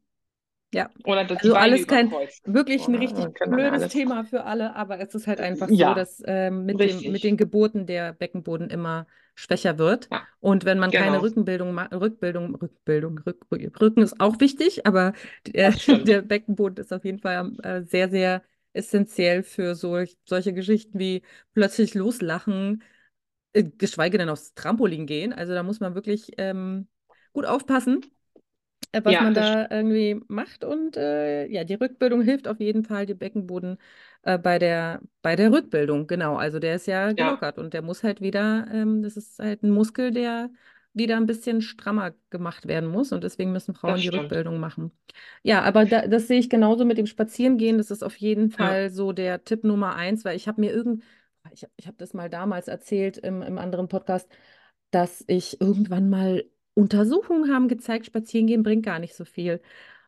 [0.74, 3.88] Ja, Oder die also alles kein, wirklich ein richtig ja blödes.
[3.88, 7.24] Thema für alle, aber es ist halt einfach so, Ja, dass ähm, mit dem, mit
[7.24, 9.06] den Geburten der Beckenboden immer
[9.36, 10.10] schwächer wird.
[10.10, 11.22] Ja, Und wenn man keine genau.
[11.22, 15.14] Rückenbildung, ma- Rückbildung, Rückbildung, Rück, Rücken ist auch wichtig, aber
[15.48, 16.16] der, Das stimmt.
[16.18, 21.22] der Beckenboden ist auf jeden Fall äh, sehr, sehr essentiell für solch, solche Geschichten wie
[21.54, 22.84] plötzlich loslachen,
[23.54, 25.34] äh, geschweige denn aufs Trampolin gehen.
[25.34, 26.88] Also da muss man wirklich ähm,
[27.34, 28.02] gut aufpassen.
[28.94, 30.66] Äh, was Ja, man da irgendwie macht.
[30.66, 33.80] Und äh, ja, die Rückbildung hilft auf jeden Fall, dem Beckenboden
[34.24, 36.08] äh, bei der, bei der Rückbildung.
[36.08, 39.40] Genau, also der ist ja ja, gelockert und der muss halt wieder, ähm, das ist
[39.40, 40.52] halt ein Muskel, der
[40.94, 43.12] wieder ein bisschen strammer gemacht werden muss.
[43.14, 44.10] Und deswegen müssen Frauen die.
[44.10, 44.92] Rückbildung machen.
[45.44, 47.78] Ja, aber da, das sehe ich genauso mit dem Spazierengehen.
[47.78, 48.78] Das ist auf jeden Ja.
[48.78, 51.04] Fall so der Tipp Nummer eins, weil ich habe mir irgend,
[51.52, 54.30] ich, ich habe das mal damals erzählt im, im anderen Podcast,
[54.92, 59.62] dass ich irgendwann mal Untersuchungen haben gezeigt, Spazierengehen bringt gar nicht so viel.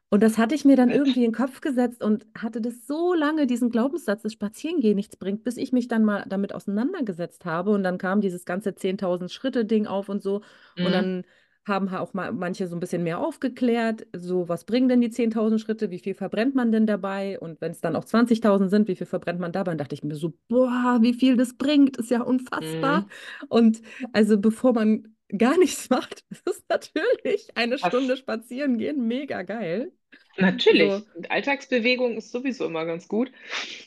[0.09, 3.13] Und das hatte ich mir dann irgendwie in den Kopf gesetzt und hatte das so
[3.13, 7.71] lange, diesen Glaubenssatz, dass Spazierengehen nichts bringt, bis ich mich dann mal damit auseinandergesetzt habe.
[7.71, 10.41] Und dann kam dieses ganze 10.000 Schritte-Ding auf und so.
[10.81, 10.93] Und Mhm.
[10.93, 11.23] dann
[11.67, 15.59] haben auch mal manche so ein bisschen mehr aufgeklärt, so was bringen denn die 10.000
[15.59, 17.39] Schritte, wie viel verbrennt man denn dabei?
[17.39, 19.71] Und wenn es dann auch 20.000 sind, wie viel verbrennt man dabei?
[19.71, 23.05] Und dachte ich mir so, boah, wie viel das bringt, ist ja unfassbar.
[23.05, 23.09] Mhm.
[23.47, 23.81] Und
[24.13, 29.43] also bevor man gar nichts macht, ist es natürlich eine Stunde Das, spazieren gehen, mega
[29.43, 29.91] geil.
[30.37, 30.93] natürlich.
[30.93, 33.31] So, Und Alltagsbewegung ist sowieso immer ganz gut.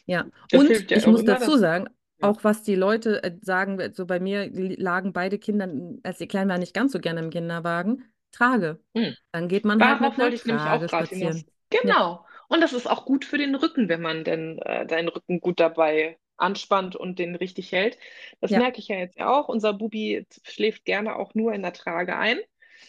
[0.06, 0.26] ja.
[0.50, 2.28] Das Und ja ich muss dazu sagen, ja.
[2.28, 5.68] auch was die Leute äh, sagen, so bei mir lagen beide Kinder,
[6.02, 8.04] als sie klein waren, nicht ganz so gerne im Kinderwagen.
[8.32, 8.80] Trage.
[8.94, 9.14] Hm.
[9.32, 11.44] Dann geht man halt mit Darauf einer wollte ich nämlich auch Trage gerade hinaus.
[11.44, 11.50] spazieren.
[11.82, 12.26] Ja, Genau.
[12.48, 15.60] Und das ist auch gut für den Rücken, wenn man denn äh, deinen Rücken gut
[15.60, 17.98] dabei anspannt und den richtig hält.
[18.40, 18.58] Das ja.
[18.60, 19.48] merke ich ja jetzt ja auch.
[19.48, 22.38] Unser Bubi schläft gerne auch nur in der Trage ein.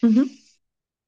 [0.03, 0.39] Mhm.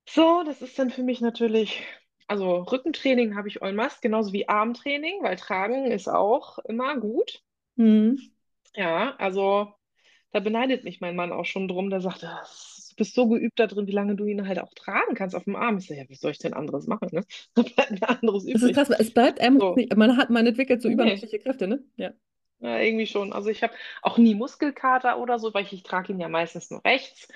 [0.07, 1.81] So, das ist dann für mich natürlich,
[2.27, 7.41] also Rückentraining habe ich en masse, genauso wie Armtraining, weil Tragen ist auch immer gut.
[7.77, 8.31] Mhm.
[8.75, 9.73] Ja, also
[10.31, 12.43] da beneidet mich mein Mann auch schon drum, der sagt, "Ah,
[12.91, 15.45] du bist so geübt da drin, wie lange du ihn halt auch tragen kannst auf
[15.45, 15.77] dem Arm.
[15.77, 17.23] Ich sage, ja, wie soll ich denn anderes machen, ne?
[17.55, 18.75] Da bleibt mir anderes Das ist übrig.
[18.75, 21.67] krass, weil es bleibt einem So, nicht, man hat, man entwickelt so nee, übermenschliche Kräfte,
[21.67, 21.83] ne?
[21.97, 22.13] Ja.
[22.61, 23.33] Ja, irgendwie schon.
[23.33, 26.71] Also ich habe auch nie Muskelkater oder so, weil ich, ich trage ihn ja meistens
[26.71, 27.29] nur rechts.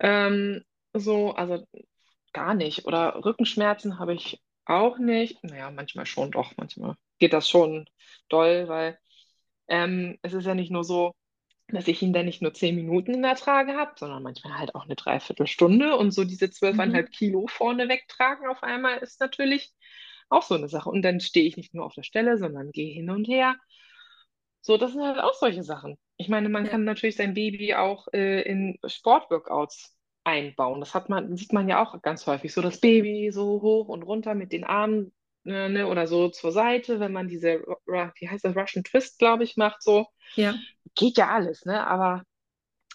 [0.00, 1.66] Ähm, so, also
[2.32, 2.86] gar nicht.
[2.86, 5.42] Oder Rückenschmerzen habe ich auch nicht.
[5.44, 6.52] Naja, manchmal schon doch.
[6.58, 7.86] Manchmal geht das schon
[8.30, 8.98] doll, weil
[9.68, 11.14] ähm, es ist ja nicht nur so,
[11.68, 14.74] dass ich ihn dann nicht nur zehn Minuten in der Trage habe, sondern manchmal halt
[14.74, 15.96] auch eine Dreiviertelstunde.
[15.96, 17.12] Und so diese zwölfeinhalb Mhm.
[17.12, 19.72] Kilo vorne wegtragen auf einmal ist natürlich
[20.30, 20.90] auch so eine Sache.
[20.90, 23.56] Und dann stehe ich nicht nur auf der Stelle, sondern gehe hin und her.
[24.60, 25.96] So, das sind halt auch solche Sachen.
[26.16, 26.70] Ich meine, man Ja.
[26.70, 30.80] kann natürlich sein Baby auch äh, in Sportworkouts einbauen.
[30.80, 32.52] Das hat man, sieht man ja auch ganz häufig.
[32.52, 35.12] So das Baby so hoch und runter mit den Armen,
[35.46, 39.44] äh, ne, oder so zur Seite, wenn man diese, wie heißt das, Russian Twist, glaube
[39.44, 40.06] ich, macht so.
[40.36, 40.60] Ja.
[40.94, 41.86] Geht ja alles, ne?
[41.86, 42.24] Aber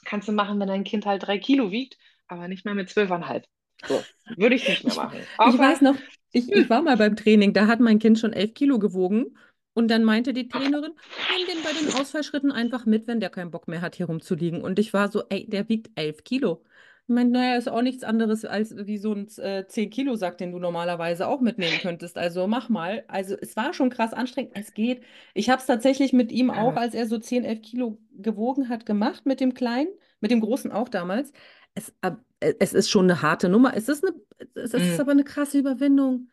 [0.05, 1.97] kannst du machen, wenn dein Kind halt drei Kilo wiegt,
[2.27, 3.45] aber nicht mehr mit zwölfeinhalb.
[3.87, 5.27] So, würde ich nicht mehr Ich, machen.
[5.43, 6.01] ich Außer, weiß noch,
[6.31, 9.37] ich, ich war mal beim Training, da hat mein Kind schon elf Kilo gewogen.
[9.75, 10.93] Und dann meinte die Trainerin,
[11.37, 14.61] nimm den bei den Ausfallschritten einfach mit, wenn der keinen Bock mehr hat, hier rumzuliegen.
[14.61, 16.63] Und ich war so, ey, der wiegt elf Kilo.
[17.07, 20.37] Ich meine, naja, ist auch nichts anderes als wie so ein äh, 10 Kilo Sack,
[20.37, 22.17] den du normalerweise auch mitnehmen könntest.
[22.17, 23.03] Also mach mal.
[23.09, 24.53] Also es war schon krass anstrengend.
[24.55, 25.03] Es geht.
[25.33, 28.85] Ich habe es tatsächlich mit ihm auch, als er so 10, 11 Kilo gewogen hat,
[28.85, 29.89] gemacht, mit dem Kleinen,
[30.21, 31.33] mit dem Großen auch damals.
[31.75, 33.75] Es, äh, es ist schon eine harte Nummer.
[33.75, 34.15] Es ist eine,
[34.55, 36.29] es ist mm, aber eine krasse Überwindung,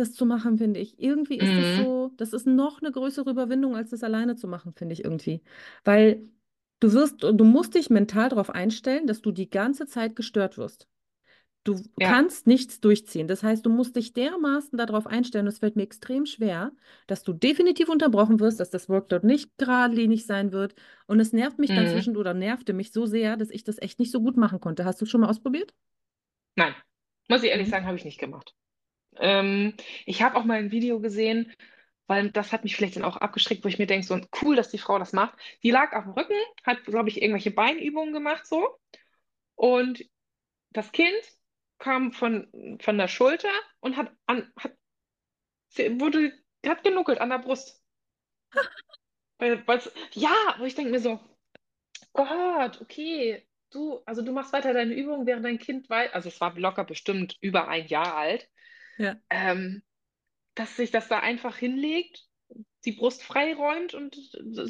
[0.00, 0.98] das zu machen, finde ich.
[1.00, 4.48] Irgendwie ist das mm, so, das ist noch eine größere Überwindung, als das alleine zu
[4.48, 5.42] machen, finde ich irgendwie.
[5.84, 6.28] Weil
[6.80, 10.88] du wirst, du musst dich mental darauf einstellen, dass du die ganze Zeit gestört wirst.
[11.64, 13.28] Du ja, kannst nichts durchziehen.
[13.28, 16.72] Das heißt, du musst dich dermaßen darauf einstellen, es fällt mir extrem schwer,
[17.06, 20.74] dass du definitiv unterbrochen wirst, dass das Workload nicht geradlinig sein wird.
[21.06, 21.88] Und es nervt mich dann mm.
[21.88, 24.86] zwischen oder nervte mich so sehr, dass ich das echt nicht so gut machen konnte.
[24.86, 25.74] Hast du es schon mal ausprobiert?
[26.56, 26.74] Nein,
[27.28, 27.70] muss ich ehrlich Mhm.
[27.70, 28.54] sagen, habe ich nicht gemacht.
[29.16, 29.74] Ähm,
[30.06, 31.52] ich habe auch mal ein Video gesehen,
[32.06, 34.70] weil das hat mich vielleicht dann auch abgeschreckt, wo ich mir denke, so cool, dass
[34.70, 35.38] die Frau das macht.
[35.62, 38.68] Die lag auf dem Rücken, hat, glaube ich, irgendwelche Beinübungen gemacht so.
[39.54, 40.04] Und
[40.70, 41.20] das Kind
[41.78, 44.76] kam von, von der Schulter und hat an, hat,
[45.76, 46.32] wurde,
[46.66, 47.82] hat genuckelt an der Brust.
[49.38, 49.64] Weil,
[50.12, 51.18] ja, wo ich denke mir so,
[52.12, 56.40] Gott, okay, du, also du machst weiter deine Übungen, während dein Kind weit, also es
[56.40, 58.48] war locker bestimmt über ein Jahr alt,
[59.00, 59.16] Ja.
[59.30, 59.82] ähm,
[60.54, 62.26] dass sich das da einfach hinlegt,
[62.84, 64.16] die Brust freiräumt und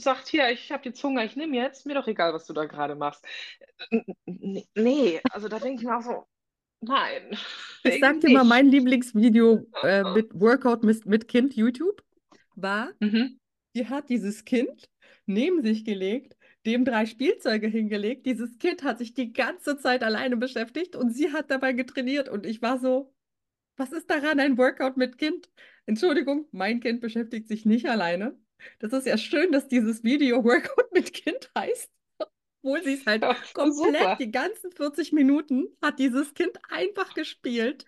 [0.00, 2.64] sagt, hier, ich habe jetzt Hunger, ich nehme jetzt, mir doch egal, was du da
[2.66, 3.24] gerade machst.
[4.74, 6.26] Nee, also da denke ich mir auch so,
[6.80, 7.36] nein,
[7.84, 8.68] Ich sag dir mal, mein.
[8.68, 12.02] Lieblingsvideo äh, mit Workout mit, mit Kind YouTube
[12.54, 13.38] war, Mhm.
[13.74, 14.88] die hat dieses Kind
[15.26, 18.26] neben sich gelegt, dem drei Spielzeuge hingelegt.
[18.26, 22.28] Dieses Kind hat sich die ganze Zeit alleine beschäftigt und sie hat dabei getrainiert.
[22.28, 23.14] Und ich war so,
[23.80, 25.50] was ist daran ein Workout mit Kind?
[25.86, 28.38] Entschuldigung, mein Kind beschäftigt sich nicht alleine.
[28.78, 31.90] Das ist ja schön, dass dieses Video Workout mit Kind heißt.
[32.62, 34.16] Obwohl sie es halt Ja, komplett super.
[34.20, 37.86] die ganzen 40 Minuten hat dieses Kind einfach gespielt.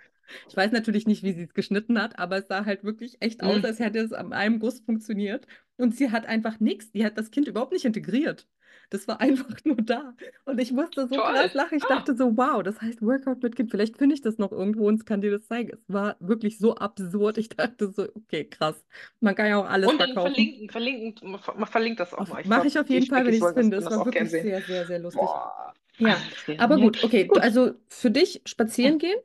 [0.49, 3.43] Ich weiß natürlich nicht, wie sie es geschnitten hat, aber es sah halt wirklich echt
[3.43, 3.65] aus, Mhm.
[3.67, 5.47] als hätte es an einem Guss funktioniert.
[5.77, 8.49] Und sie hat einfach nichts, die hat das Kind überhaupt nicht integriert.
[8.93, 10.15] Das war einfach nur da.
[10.45, 11.25] Und ich musste so Toll.
[11.33, 11.79] krass lachen.
[11.79, 11.89] Ich Ah.
[11.97, 13.71] dachte so, wow, das heißt Workout mit Kind.
[13.71, 15.71] Vielleicht finde ich das noch irgendwo und kann dir das zeigen.
[15.73, 17.39] Es war wirklich so absurd.
[17.39, 18.85] Ich dachte so, okay, krass.
[19.21, 20.35] Man kann ja auch alles Und dann verkaufen.
[20.35, 22.43] verlinken, verlinken, man verlinkt das auch mal.
[22.47, 23.79] Mache ich auf jeden Fall, wenn ich es finde.
[23.79, 25.23] Es war wirklich sehr, sehr, sehr lustig.
[25.23, 25.73] Boah.
[25.99, 26.17] Ja,
[26.59, 27.25] aber gut, okay.
[27.25, 27.43] Du, Gut.
[27.43, 29.19] also für dich spazieren gehen,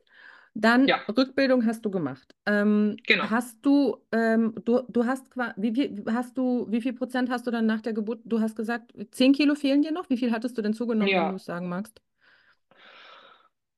[0.60, 1.00] dann Ja.
[1.16, 2.34] Rückbildung hast du gemacht.
[2.46, 3.24] Ähm, Genau.
[3.30, 5.24] hast du, ähm, du, du hast
[5.56, 8.20] wie viel hast du, wie viel Prozent hast du dann nach der Geburt?
[8.24, 10.10] Du hast gesagt, 10 Kilo fehlen dir noch.
[10.10, 11.30] Wie viel hattest du denn zugenommen, wenn Ja.
[11.30, 12.00] du es sagen magst?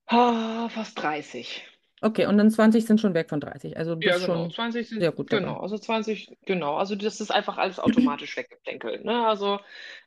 [0.09, 1.63] Ah, fast 30.
[2.03, 3.77] Okay, und dann 20 sind schon weg von 30.
[3.77, 4.49] Also Ja, genau.
[4.49, 5.43] schon 20 sind, sehr gut dabei.
[5.43, 6.77] genau, also 20, genau.
[6.77, 9.05] Also das ist einfach alles automatisch weggeplänkelt.
[9.05, 9.27] Ne?
[9.27, 9.61] Also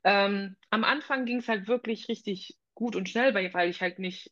[0.04, 4.00] ähm, am Anfang ging es halt wirklich richtig gut und schnell, weil, weil ich halt
[4.00, 4.32] nicht,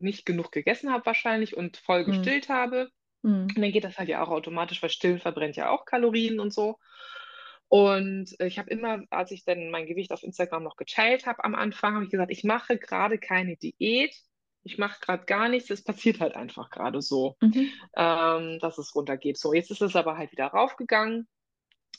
[0.00, 2.06] nicht genug gegessen habe wahrscheinlich und voll Mhm.
[2.06, 2.88] gestillt habe.
[3.22, 3.42] Mhm.
[3.54, 6.52] Und dann geht das halt ja auch automatisch, weil Stillen verbrennt ja auch Kalorien und
[6.52, 6.78] so.
[7.68, 11.54] Und ich habe immer, als ich dann mein Gewicht auf Instagram noch geteilt habe am
[11.54, 14.14] Anfang, habe ich gesagt, ich mache gerade keine Diät.
[14.62, 15.70] Ich mache gerade gar nichts.
[15.70, 17.70] Es passiert halt einfach gerade so, Mhm.
[17.96, 19.36] ähm, dass es runtergeht.
[19.38, 21.28] So, jetzt ist es aber halt wieder raufgegangen,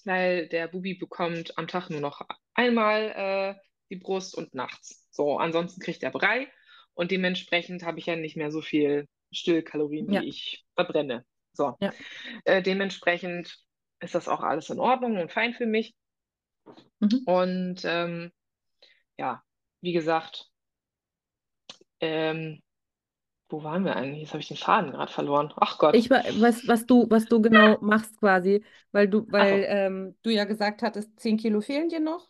[0.06, 2.22] weil der Bubi bekommt am Tag nur noch
[2.54, 5.08] einmal äh, die Brust und nachts.
[5.12, 6.48] So, ansonsten kriegt er Brei
[6.98, 10.22] und dementsprechend habe ich ja nicht mehr so viel Stillkalorien, Ja.
[10.22, 11.26] wie ich verbrenne.
[11.54, 11.94] So, Ja.
[12.46, 13.58] äh, dementsprechend
[14.02, 15.96] ist das auch alles in Ordnung und fein für mich.
[17.02, 17.28] Mhm.
[17.28, 18.32] Und ähm,
[19.18, 19.44] ja,
[19.82, 20.52] wie gesagt,
[22.00, 22.62] ähm,
[23.50, 24.22] wo waren wir eigentlich?
[24.24, 25.54] Jetzt habe ich den Faden gerade verloren.
[25.58, 25.96] Ach Gott.
[25.96, 29.68] Ich weiß, was du, was du genau machst quasi, weil du, weil so.
[29.68, 32.30] ähm, du ja gesagt hattest, 10 Kilo fehlen dir noch.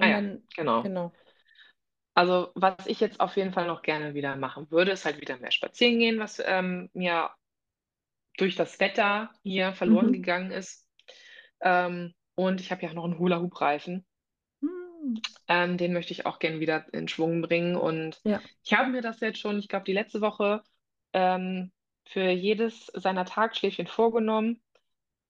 [0.00, 0.82] Ah ja, dann, genau.
[0.82, 1.12] genau.
[2.18, 5.36] Also, was ich jetzt auf jeden Fall noch gerne wieder machen würde, ist halt wieder
[5.36, 7.30] mehr spazieren gehen, was ähm, mir
[8.36, 10.12] durch das Wetter hier verloren Mhm.
[10.14, 10.88] gegangen ist.
[11.60, 14.04] Ähm, und ich habe ja noch einen Hula-Hoop-Reifen.
[14.62, 15.20] Hm.
[15.46, 17.76] Ähm, den möchte ich auch gerne wieder in Schwung bringen.
[17.76, 18.42] Und Ja.
[18.64, 20.64] ich habe mir das jetzt schon, ich glaube, die letzte Woche
[21.12, 21.70] ähm,
[22.04, 24.60] für jedes seiner Tagschläfchen vorgenommen.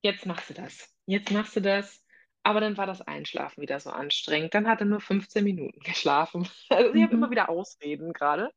[0.00, 0.90] Jetzt machst du das.
[1.04, 2.02] Jetzt machst du das.
[2.48, 4.54] Aber dann war das Einschlafen wieder so anstrengend.
[4.54, 6.48] Dann hat er nur 15 Minuten geschlafen.
[6.70, 7.30] Also ich habe immer Mhm.
[7.30, 8.50] wieder Ausreden gerade.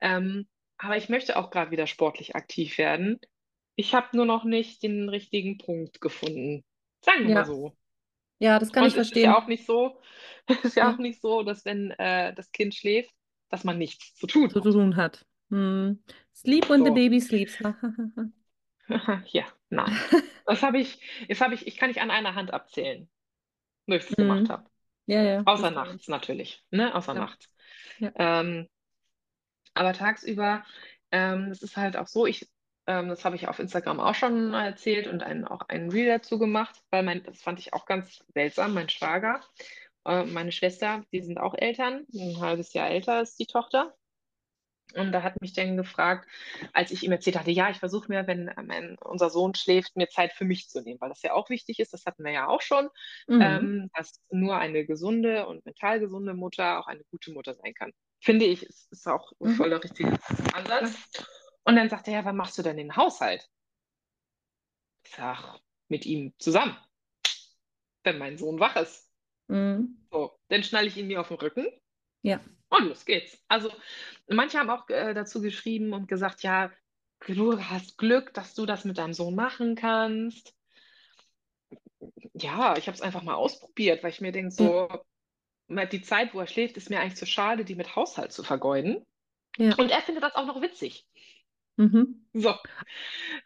[0.00, 0.48] Ähm,
[0.78, 3.20] aber ich möchte auch gerade wieder sportlich aktiv werden.
[3.76, 6.64] Ich habe nur noch nicht den richtigen Punkt gefunden.
[7.04, 7.46] Sagen wir mal Ja.
[7.46, 7.76] so.
[8.40, 9.22] Ja, das kann Und ich es ist verstehen.
[9.22, 10.00] ja auch nicht so,
[10.46, 10.94] es ist ja Ja.
[10.94, 13.14] auch nicht so, dass wenn äh, das Kind schläft,
[13.48, 14.68] dass man nichts zu tun zu hat.
[14.72, 15.24] tun hat.
[15.50, 16.02] Hm.
[16.34, 16.90] Sleep when the So.
[16.90, 17.58] baby sleeps.
[19.32, 20.02] Ja, nein.
[20.44, 23.08] Das habe ich, das habe ich, ich kann nicht an einer Hand abzählen,
[23.88, 24.50] wo ich es gemacht Mhm.
[24.50, 24.70] habe.
[25.06, 26.08] Ja, ja, Außer nachts ich.
[26.08, 26.94] natürlich, ne?
[26.94, 27.20] Außer Ja.
[27.20, 27.50] nachts.
[27.98, 28.12] Ja.
[28.14, 28.68] Ähm,
[29.74, 30.64] aber tagsüber,
[31.12, 32.48] ähm, es ist halt auch so, ich,
[32.86, 36.38] ähm, das habe ich auf Instagram auch schon erzählt und einen, auch einen Reel dazu
[36.38, 39.40] gemacht, weil mein, das fand ich auch ganz seltsam, mein Schwager,
[40.06, 43.94] äh, meine Schwester, die sind auch Eltern, ein halbes Jahr älter ist die Tochter.
[44.94, 46.28] Und da hat mich dann gefragt,
[46.72, 50.08] als ich ihm erzählt hatte, ja, ich versuche mir, wenn mein, unser Sohn schläft, mir
[50.08, 52.46] Zeit für mich zu nehmen, weil das ja auch wichtig ist, das hatten wir ja
[52.48, 52.88] auch schon,
[53.26, 53.42] Mhm.
[53.42, 57.92] ähm, dass nur eine gesunde und mental gesunde Mutter auch eine gute Mutter sein kann.
[58.20, 59.50] Finde ich, ist, ist auch Mhm.
[59.56, 60.18] voll der richtige
[60.54, 60.94] Ansatz.
[61.64, 63.46] Und dann sagt er, ja, wann machst du denn den Haushalt?
[65.04, 66.76] Ich sag, mit ihm zusammen,
[68.04, 69.10] wenn mein Sohn wach ist.
[69.48, 70.06] Mhm.
[70.10, 71.66] So, dann schnalle ich ihn mir auf den Rücken
[72.22, 72.40] Ja.
[72.68, 73.42] Und los geht's.
[73.48, 73.70] Also,
[74.28, 76.70] manche haben auch äh, dazu geschrieben und gesagt, ja,
[77.26, 80.54] du hast Glück, dass du das mit deinem Sohn machen kannst.
[82.34, 84.88] Ja, ich habe es einfach mal ausprobiert, weil ich mir denke, so,
[85.66, 88.44] mal die Zeit, wo er schläft, ist mir eigentlich zu schade, die mit Haushalt zu
[88.44, 89.04] vergeuden.
[89.56, 89.74] Ja.
[89.74, 91.06] Und er findet das auch noch witzig.
[91.76, 92.28] Mhm.
[92.32, 92.54] So,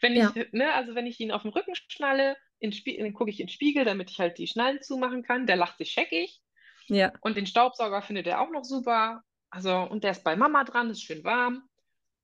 [0.00, 0.32] wenn Ja.
[0.34, 3.40] ich, ne, also wenn ich ihn auf den Rücken schnalle, in Spie- dann gucke ich
[3.40, 5.46] in den Spiegel, damit ich halt die Schnallen zumachen kann.
[5.46, 6.41] Der lacht sich scheckig.
[6.88, 7.12] Ja.
[7.20, 9.22] Und den Staubsauger findet er auch noch super.
[9.50, 11.62] Also, und der ist bei Mama dran, ist schön warm.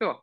[0.00, 0.20] Ja,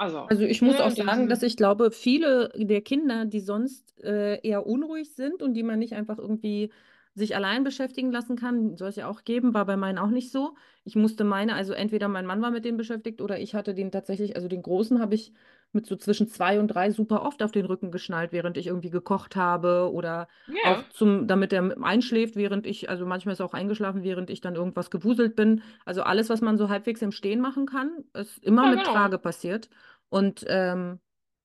[0.00, 4.02] also, Also ich muss ne, auch sagen, dass ich glaube, viele der Kinder, die sonst
[4.02, 6.72] äh, eher unruhig sind und die man nicht einfach irgendwie
[7.14, 10.30] sich allein beschäftigen lassen kann, soll es ja auch geben, war bei meinen auch nicht
[10.30, 10.54] so.
[10.84, 13.90] Ich musste meine, also entweder mein Mann war mit dem beschäftigt oder ich hatte den
[13.90, 15.32] tatsächlich, also den Großen habe ich
[15.72, 18.90] mit so zwischen zwei und drei super oft auf den Rücken geschnallt, während ich irgendwie
[18.90, 23.46] gekocht habe oder Ja, auch zum, damit er einschläft, während ich, also manchmal ist er
[23.46, 25.62] auch eingeschlafen, während ich dann irgendwas gewuselt bin.
[25.84, 28.84] Also alles, was man so halbwegs im Stehen machen kann, ist immer Ja, mit genau.
[28.84, 29.70] Trage passiert.
[30.10, 31.00] Und ähm,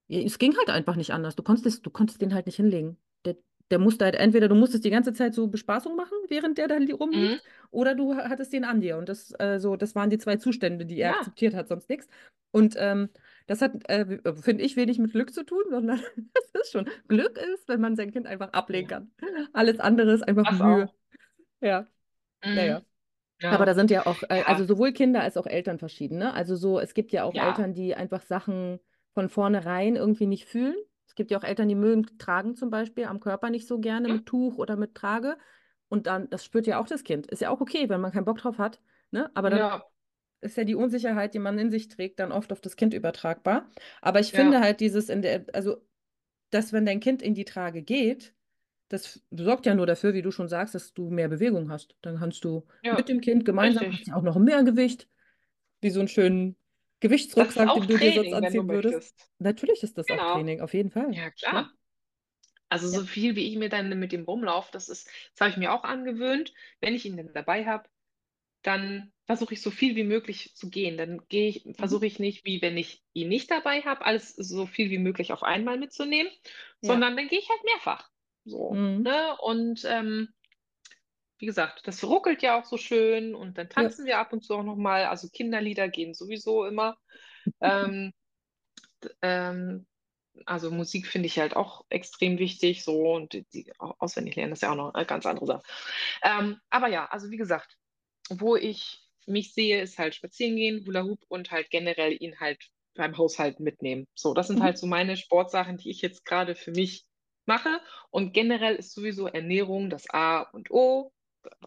[0.07, 1.35] es ging halt einfach nicht anders.
[1.35, 2.97] Du konntest, es- du konntest den halt nicht hinlegen.
[3.25, 3.35] Der,
[3.71, 6.77] der musste halt, entweder du musstest die ganze Zeit so Bespaßung machen, während der da
[6.77, 7.49] li- rumliegt, Mhm.
[7.71, 8.97] oder du hattest den an dir.
[8.97, 11.15] Und das, äh, so, das waren die zwei Zustände, die er Ja.
[11.17, 12.07] akzeptiert hat, sonst nichts.
[12.51, 13.09] Und ähm,
[13.47, 15.99] Das hat, äh, finde ich, wenig mit Glück zu tun, sondern
[16.33, 18.97] das ist schon Glück ist, wenn man sein Kind einfach ablegen Ja.
[18.97, 19.11] kann.
[19.53, 20.89] Alles andere ist einfach Das Mühe.
[21.61, 21.85] Ja,
[22.43, 22.79] naja.
[23.41, 23.47] Mhm.
[23.49, 23.75] Aber da Ja.
[23.75, 24.67] sind ja auch, äh, also Ja.
[24.67, 26.33] sowohl Kinder als auch Eltern verschieden, ne?
[26.33, 27.49] Also so, es gibt ja auch Ja.
[27.49, 28.79] Eltern, die einfach Sachen
[29.13, 30.75] von vornherein irgendwie nicht fühlen.
[31.15, 34.09] Es gibt ja auch Eltern, die mögen tragen zum Beispiel am Körper nicht so gerne
[34.09, 35.37] mit Tuch oder mit Trage.
[35.87, 37.27] Und dann, das spürt ja auch das Kind.
[37.27, 39.31] Ist ja auch okay, wenn man keinen Bock drauf hat, ne?
[39.33, 39.85] Aber dann Ja.
[40.41, 43.71] ist ja die Unsicherheit, die man in sich trägt, dann oft auf das Kind übertragbar.
[44.01, 44.61] Aber ich finde Ja.
[44.61, 45.85] halt dieses in der, also,
[46.51, 48.35] dass wenn dein Kind in die Trage geht,
[48.89, 51.97] das sorgt ja nur dafür, wie du schon sagst, dass du mehr Bewegung hast.
[52.01, 53.09] Dann kannst du mit Ja.
[53.09, 55.09] dem Kind gemeinsam, auch noch mehr Gewicht,
[55.81, 56.57] wie so einen schönen
[57.09, 58.95] Gewichtsrucksack, auch den du dir sonst anziehen würdest.
[58.95, 59.29] möchtest.
[59.39, 60.23] Natürlich ist das auch Genau.
[60.23, 61.11] Training, auf jeden Fall.
[61.13, 61.71] Ja, Klar.
[62.69, 62.99] Also Ja.
[63.01, 65.71] so viel, wie ich mir dann mit dem rumlaufe, das ist, das habe ich mir
[65.73, 66.53] auch angewöhnt.
[66.81, 67.89] Wenn ich ihn dann dabei habe,
[68.63, 70.97] dann versuche ich so viel wie möglich zu gehen.
[70.97, 71.77] Dann gehe ich, Mhm.
[71.77, 75.33] versuche ich nicht, wie wenn ich ihn nicht dabei habe, alles so viel wie möglich
[75.33, 76.31] auf einmal mitzunehmen,
[76.81, 76.99] Ja.
[76.99, 78.11] sondern dann gehe ich halt mehrfach.
[78.45, 79.03] So, Mhm.
[79.03, 79.37] ne?
[79.41, 80.29] Und ähm,
[81.39, 83.89] wie gesagt, das ruckelt ja auch so schön und dann Ja.
[83.89, 85.05] tanzen wir ab und zu auch nochmal.
[85.05, 86.97] Also Kinderlieder gehen sowieso immer.
[87.61, 88.13] Ähm,
[89.21, 89.85] ähm,
[90.45, 94.53] also Musik finde ich halt auch extrem wichtig, so und die, die au- auswendig lernen
[94.53, 95.63] ist ja auch noch eine ganz andere Sache.
[96.23, 97.77] Ähm, aber ja, also wie gesagt,
[98.29, 102.59] wo ich mich sehe, ist halt spazieren gehen, Hula Hoop und halt generell ihn halt
[102.95, 104.07] beim Haushalt mitnehmen.
[104.15, 104.61] So, das sind Mhm.
[104.61, 107.05] halt so meine Sportsachen, die ich jetzt gerade für mich
[107.45, 107.81] mache.
[108.11, 111.13] Und generell ist sowieso Ernährung das A und O.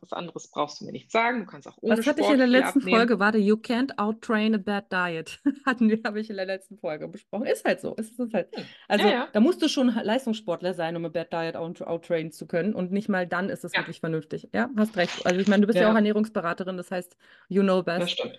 [0.00, 1.40] Was anderes brauchst du mir nicht sagen.
[1.40, 2.98] Du kannst auch ohne Was hatte ich Sport in der letzten abnehmen.
[2.98, 3.18] Folge?
[3.18, 5.40] Warte, you can't outtrain a bad diet.
[5.66, 7.46] Hatten wir, habe ich in der letzten Folge besprochen.
[7.46, 7.94] Ist halt so.
[7.96, 8.54] Es ist halt.
[8.56, 8.64] Hm.
[8.88, 9.28] Also, Ja, ja.
[9.32, 12.74] da musst du schon Leistungssportler sein, um a bad diet out, outtrainen zu können.
[12.74, 14.48] Und nicht mal dann ist es Ja, wirklich vernünftig.
[14.52, 15.24] Ja, hast recht.
[15.26, 17.16] Also, ich meine, du bist ja auch Ernährungsberaterin, das heißt,
[17.48, 18.10] you know das best.
[18.10, 18.38] stimmt.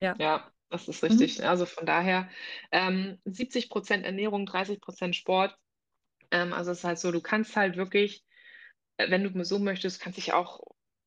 [0.00, 0.14] Ja.
[0.18, 1.08] Ja, das ist Mhm.
[1.08, 1.44] richtig.
[1.44, 2.28] Also von daher
[2.72, 5.56] ähm, 70% Ernährung, 30% Sport.
[6.30, 8.24] Ähm, also es ist halt so, du kannst halt wirklich,
[9.08, 10.60] wenn du so möchtest, kannst dich auch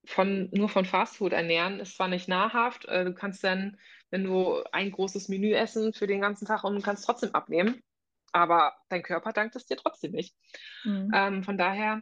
[0.05, 1.79] von, nur von Fastfood ernähren.
[1.79, 3.77] Ist zwar nicht nahrhaft, äh, du kannst dann,
[4.09, 7.81] wenn du ein großes Menü essen für den ganzen Tag und du kannst trotzdem abnehmen,
[8.31, 10.35] aber dein Körper dankt es dir trotzdem nicht.
[10.83, 11.11] Mhm.
[11.13, 12.01] Ähm, von daher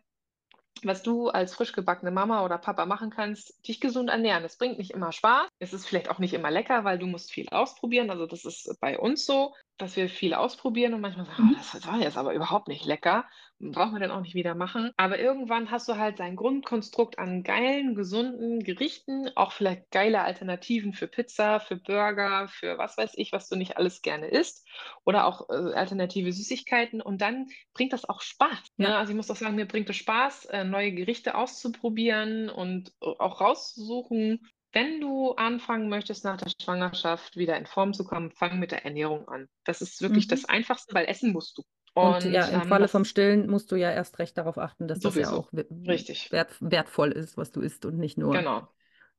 [0.84, 4.44] was du als frisch gebackene Mama oder Papa machen kannst, dich gesund ernähren.
[4.44, 5.48] Es bringt nicht immer Spaß.
[5.60, 8.10] Es ist vielleicht auch nicht immer lecker, weil du musst viel ausprobieren.
[8.10, 11.56] Also das ist bei uns so, dass wir viel ausprobieren und manchmal sagen, oh, Mhm.
[11.56, 13.26] das war jetzt aber überhaupt nicht lecker.
[13.60, 14.92] Brauchen wir dann auch nicht wieder machen.
[14.98, 20.94] Aber irgendwann hast du halt dein Grundkonstrukt an geilen, gesunden Gerichten, auch vielleicht geile Alternativen
[20.94, 24.68] für Pizza, für Burger, für was weiß ich, was du nicht alles gerne isst.
[25.06, 27.02] Oder auch äh, alternative Süßigkeiten.
[27.02, 28.60] Und dann bringt das auch Spaß.
[28.78, 28.88] Ne?
[28.88, 28.98] Ja.
[28.98, 33.06] Also ich muss auch sagen, mir bringt es Spaß, äh, neue Gerichte auszuprobieren und äh,
[33.20, 34.48] auch rauszusuchen.
[34.74, 38.86] Wenn du anfangen möchtest, nach der Schwangerschaft wieder in Form zu kommen, fang mit der
[38.86, 39.48] Ernährung an.
[39.66, 40.50] Das ist wirklich das Mhm.
[40.50, 41.64] Einfachste, weil essen musst du.
[41.94, 44.58] Und ja, Und im ähm, Falle vom das Stillen musst du ja erst recht darauf
[44.58, 45.42] achten, dass das ja sowieso.
[45.42, 45.52] auch
[45.88, 46.32] Richtig.
[46.32, 48.68] wert, wertvoll ist, was du isst und nicht nur Genau.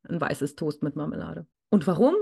[0.09, 1.45] ein weißes Toast mit Marmelade.
[1.69, 2.15] Und warum?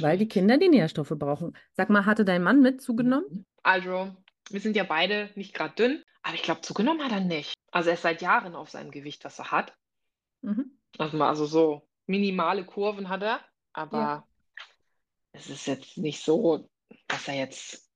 [0.00, 0.28] Weil die.
[0.28, 1.56] Kinder die Nährstoffe brauchen.
[1.72, 3.46] Sag mal, hatte dein Mann mit zugenommen?
[3.62, 4.14] Also,
[4.50, 7.54] wir sind ja beide nicht gerade dünn, aber ich glaube, zugenommen hat er nicht.
[7.72, 9.74] Also er ist seit Jahren auf seinem Gewicht, was er hat.
[10.42, 10.70] Mhm.
[10.98, 13.40] Also, also so minimale Kurven hat er,
[13.90, 14.12] Ja.
[14.12, 14.28] aber
[15.32, 16.68] es ist jetzt nicht so,
[17.08, 17.90] dass er jetzt,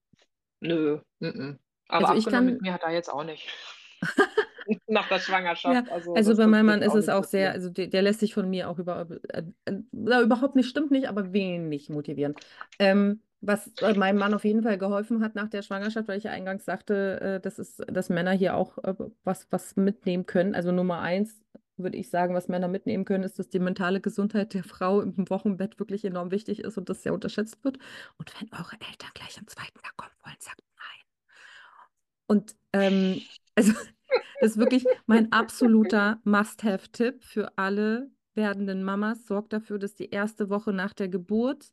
[0.60, 1.58] nö, mm-mm.
[1.88, 3.48] Aber Also ich kann, mit mir hat er jetzt auch nicht.
[4.86, 7.70] Nach der ja, Schwangerschaft, also also das bei meinem Mann ist es auch sehr, also
[7.70, 11.32] der, der lässt sich von mir auch über, äh, äh, überhaupt nicht, stimmt nicht, aber
[11.32, 12.34] wenig motivieren.
[12.78, 16.24] Ähm, was äh, meinem Mann auf jeden Fall geholfen hat nach der Schwangerschaft, weil ich
[16.24, 18.94] ja eingangs sagte, äh, das ist, dass Männer hier auch äh,
[19.24, 20.54] was, was mitnehmen können.
[20.54, 21.39] Also Nummer eins
[21.82, 25.28] würde ich sagen, was Männer mitnehmen können, ist, dass die mentale Gesundheit der Frau im
[25.30, 27.78] Wochenbett wirklich enorm wichtig ist und das sehr unterschätzt wird.
[28.18, 31.04] Und wenn eure Eltern gleich am zweiten Tag kommen wollen, sagt nein.
[32.26, 33.22] Und ähm,
[33.54, 33.72] also
[34.40, 39.26] das ist wirklich mein absoluter Must-have-Tipp für alle werdenden Mamas.
[39.26, 41.72] Sorgt dafür, dass die erste Woche nach der Geburt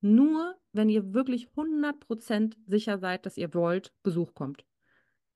[0.00, 4.64] nur, wenn ihr wirklich 100% sicher seid, dass ihr wollt, Besuch kommt.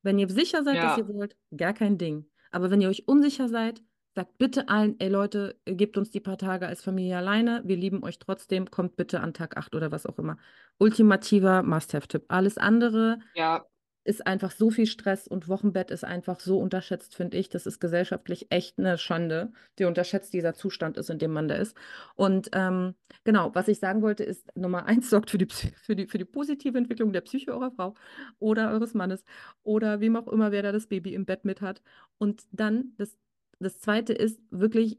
[0.03, 2.31] Wenn ihr sicher seid, dass ihr Ja, wollt, gar kein Ding.
[2.51, 3.83] Aber wenn ihr euch unsicher seid,
[4.15, 8.03] sagt bitte allen, ey Leute, gebt uns die paar Tage als Familie alleine, wir lieben
[8.03, 10.39] euch trotzdem, kommt bitte an Tag 8 oder was auch immer.
[10.79, 12.25] Ultimativer Must-have-Tipp.
[12.29, 13.65] Alles andere ja,
[14.09, 17.51] ist einfach so viel Stress und Wochenbett ist einfach so unterschätzt, finde ich.
[17.51, 21.57] Das ist gesellschaftlich echt eine Schande, wie unterschätzt dieser Zustand ist, in dem man da
[21.57, 21.77] ist.
[22.15, 22.95] Und ähm,
[23.25, 26.25] genau, was ich sagen wollte, ist, Nummer eins sorgt für die, für die, für die
[26.25, 27.95] positive Entwicklung der Psyche eurer Frau
[28.39, 29.25] oder eures Mannes
[29.63, 31.83] oder wem auch immer, wer da das Baby im Bett mit hat.
[32.17, 33.15] Und dann das,
[33.61, 34.99] das zweite ist wirklich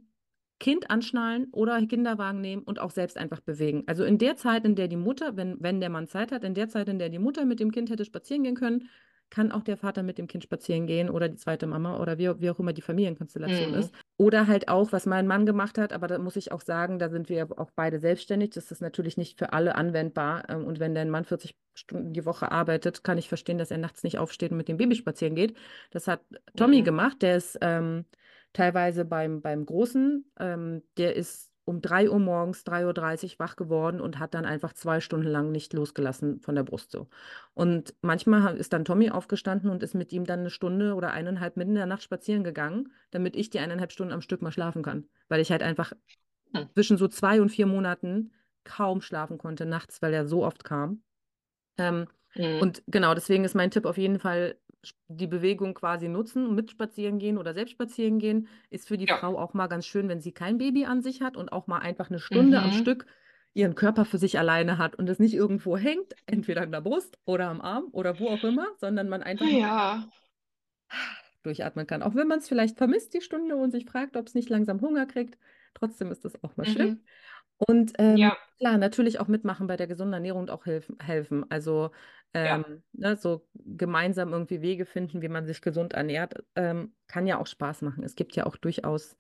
[0.59, 3.83] Kind anschnallen oder Kinderwagen nehmen und auch selbst einfach bewegen.
[3.87, 6.53] Also in der Zeit, in der die Mutter, wenn, wenn der Mann Zeit hat, in
[6.53, 8.89] der Zeit, in der die Mutter mit dem Kind hätte spazieren gehen können,
[9.31, 12.41] kann auch der Vater mit dem Kind spazieren gehen oder die zweite Mama oder wie,
[12.41, 13.75] wie auch immer die Familienkonstellation Mhm.
[13.75, 13.93] ist.
[14.17, 17.09] Oder halt auch, was mein Mann gemacht hat, aber da muss ich auch sagen, da
[17.09, 18.49] sind wir auch beide selbstständig.
[18.49, 20.49] Das ist natürlich nicht für alle anwendbar.
[20.49, 23.77] Ähm, Und wenn dein Mann 40 Stunden die Woche arbeitet, kann ich verstehen, dass er
[23.77, 25.55] nachts nicht aufsteht und mit dem Baby spazieren geht.
[25.91, 26.21] Das hat
[26.57, 26.85] Tommy Mhm.
[26.85, 27.21] gemacht.
[27.21, 28.05] Der ist ähm,
[28.53, 34.01] teilweise beim, beim Großen, ähm, der ist um 3 Uhr morgens, 3.30 Uhr wach geworden
[34.01, 37.09] und hat dann einfach zwei Stunden lang nicht losgelassen von der Brust so.
[37.53, 41.57] Und manchmal ist dann Tommy aufgestanden und ist mit ihm dann eine Stunde oder eineinhalb
[41.57, 44.81] mitten in der Nacht spazieren gegangen, damit ich die eineinhalb Stunden am Stück mal schlafen
[44.81, 45.07] kann.
[45.27, 45.93] Weil ich halt einfach
[46.55, 46.67] Hm.
[46.73, 48.31] zwischen so zwei und vier Monaten
[48.63, 51.03] kaum schlafen konnte nachts, weil er so oft kam.
[51.77, 52.61] Ähm, Mhm.
[52.61, 54.55] und genau, deswegen ist mein Tipp auf jeden Fall,
[55.09, 59.07] die Bewegung quasi nutzen und mit spazieren gehen oder selbst spazieren gehen, ist für die
[59.07, 59.19] Ja.
[59.19, 61.79] Frau auch mal ganz schön, wenn sie kein Baby an sich hat und auch mal
[61.79, 62.71] einfach eine Stunde am Mhm.
[62.71, 63.05] Stück
[63.53, 67.17] ihren Körper für sich alleine hat und es nicht irgendwo hängt, entweder an der Brust
[67.25, 70.09] oder am Arm oder wo auch immer, sondern man einfach mal Ja.
[71.45, 72.03] durchatmen kann.
[72.03, 74.81] Auch wenn man es vielleicht vermisst, die Stunde, und sich fragt, ob es nicht langsam
[74.81, 75.37] Hunger kriegt.
[75.73, 76.87] Trotzdem ist das auch mal schön.
[76.87, 77.05] Mhm.
[77.59, 78.37] Und ähm, Ja.
[78.57, 80.97] klar, natürlich auch mitmachen bei der gesunden Ernährung und auch helfen.
[81.01, 81.45] helfen.
[81.51, 81.91] Also
[82.41, 82.57] Ja.
[82.57, 87.39] ähm, ne, so gemeinsam irgendwie Wege finden, wie man sich gesund ernährt, ähm, kann ja
[87.39, 88.03] auch Spaß machen.
[88.03, 89.17] Es gibt ja auch durchaus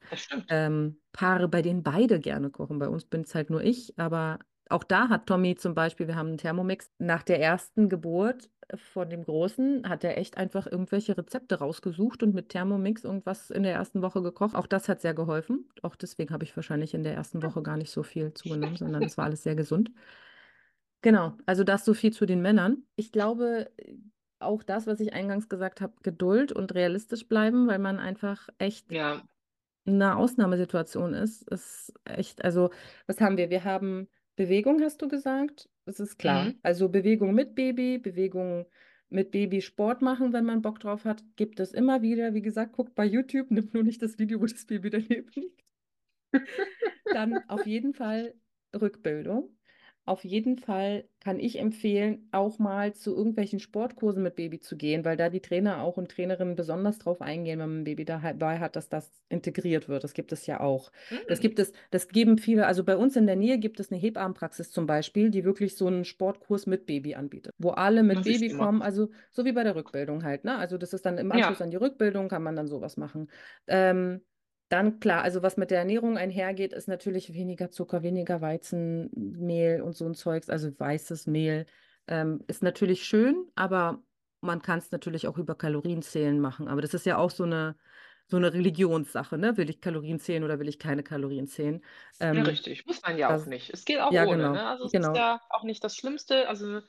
[0.49, 2.79] ähm, Paare, bei denen beide gerne kochen.
[2.79, 6.15] Bei uns bin es halt nur ich, aber auch da hat Tommy zum Beispiel, wir
[6.15, 11.17] haben einen Thermomix, nach der ersten Geburt von dem Großen hat er echt einfach irgendwelche
[11.17, 14.55] Rezepte rausgesucht und mit Thermomix irgendwas in der ersten Woche gekocht.
[14.55, 15.69] Auch das hat sehr geholfen.
[15.81, 19.03] Auch deswegen habe ich wahrscheinlich in der ersten Woche gar nicht so viel zugenommen, sondern
[19.03, 19.91] es war alles sehr gesund.
[21.01, 22.83] Genau, also das so viel zu den Männern.
[22.95, 23.71] Ich glaube,
[24.39, 28.91] auch das, was ich eingangs gesagt habe, Geduld und realistisch bleiben, weil man einfach echt
[28.91, 29.21] Ja.
[29.85, 32.69] eine Ausnahmesituation ist, ist echt, also
[33.07, 33.49] was haben wir?
[33.49, 34.07] Wir haben
[34.39, 35.67] Bewegung, hast du gesagt?
[35.83, 36.45] Das ist klar.
[36.45, 36.59] Mhm.
[36.61, 38.65] Also Bewegung mit Baby, Bewegung
[39.09, 42.33] mit Baby Sport machen, wenn man Bock drauf hat, gibt es immer wieder.
[42.33, 45.61] Wie gesagt, guckt bei YouTube, nimmt nur nicht das Video, wo das Baby daneben liegt.
[47.11, 48.33] Dann auf jeden Fall
[48.73, 49.58] Rückbildung.
[50.09, 55.05] Auf jeden Fall kann ich empfehlen, auch mal zu irgendwelchen Sportkursen mit Baby zu gehen,
[55.05, 58.57] weil da die Trainer auch und Trainerinnen besonders drauf eingehen, wenn man ein Baby dabei
[58.57, 60.03] hat, dass das integriert wird.
[60.03, 60.91] Das gibt es ja auch.
[61.27, 61.41] Das Mhm.
[61.41, 64.71] gibt es, das geben viele, also bei uns in der Nähe gibt es eine Hebammenpraxis
[64.71, 68.49] zum Beispiel, die wirklich so einen Sportkurs mit Baby anbietet, wo alle mit Das Baby
[68.49, 70.57] kommen, also so wie bei der Rückbildung halt, ne?
[70.57, 71.61] Also das ist dann im Anschluss Ja.
[71.61, 73.29] an die Rückbildung, kann man dann sowas machen.
[73.67, 74.21] Ähm,
[74.69, 79.93] dann klar, also was mit der Ernährung einhergeht, ist natürlich weniger Zucker, weniger Weizenmehl und
[79.95, 81.65] so ein Zeugs, also weißes Mehl.
[82.07, 84.03] Ähm, ist natürlich schön, aber
[84.41, 86.67] man kann es natürlich auch über Kalorienzählen machen.
[86.67, 87.77] Aber das ist ja auch so eine,
[88.27, 89.57] so eine Religionssache, ne?
[89.57, 91.83] Will ich Kalorien zählen oder will ich keine Kalorien zählen?
[92.19, 92.85] Ja, Ähm, richtig.
[92.85, 93.71] Muss man ja auch das, nicht.
[93.71, 94.67] Es geht auch ja, ohne, genau, ne?
[94.67, 96.47] Also es ist genau, ja auch nicht das Schlimmste.
[96.47, 96.81] Also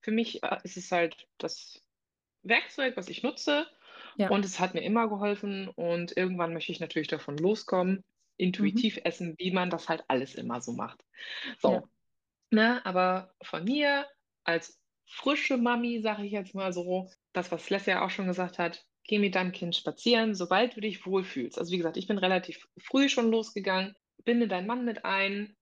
[0.00, 1.82] für mich äh, ist es halt das
[2.42, 3.66] Werkzeug, was ich nutze.
[4.16, 5.68] Ja, Und es hat mir immer geholfen.
[5.68, 8.04] Und irgendwann möchte ich natürlich davon loskommen, mhm,
[8.36, 11.04] intuitiv essen, wie man das halt alles immer so macht.
[11.58, 11.82] So, ja,
[12.50, 12.84] ne?
[12.84, 14.06] Aber von mir
[14.44, 18.58] als frische Mami, sage ich jetzt mal so, das, was Leslie ja auch schon gesagt
[18.58, 21.58] hat, geh mit deinem Kind spazieren, sobald du dich wohlfühlst.
[21.58, 23.94] Also wie gesagt, ich bin relativ früh schon losgegangen,
[24.24, 25.54] binde deinen Mann mit ein,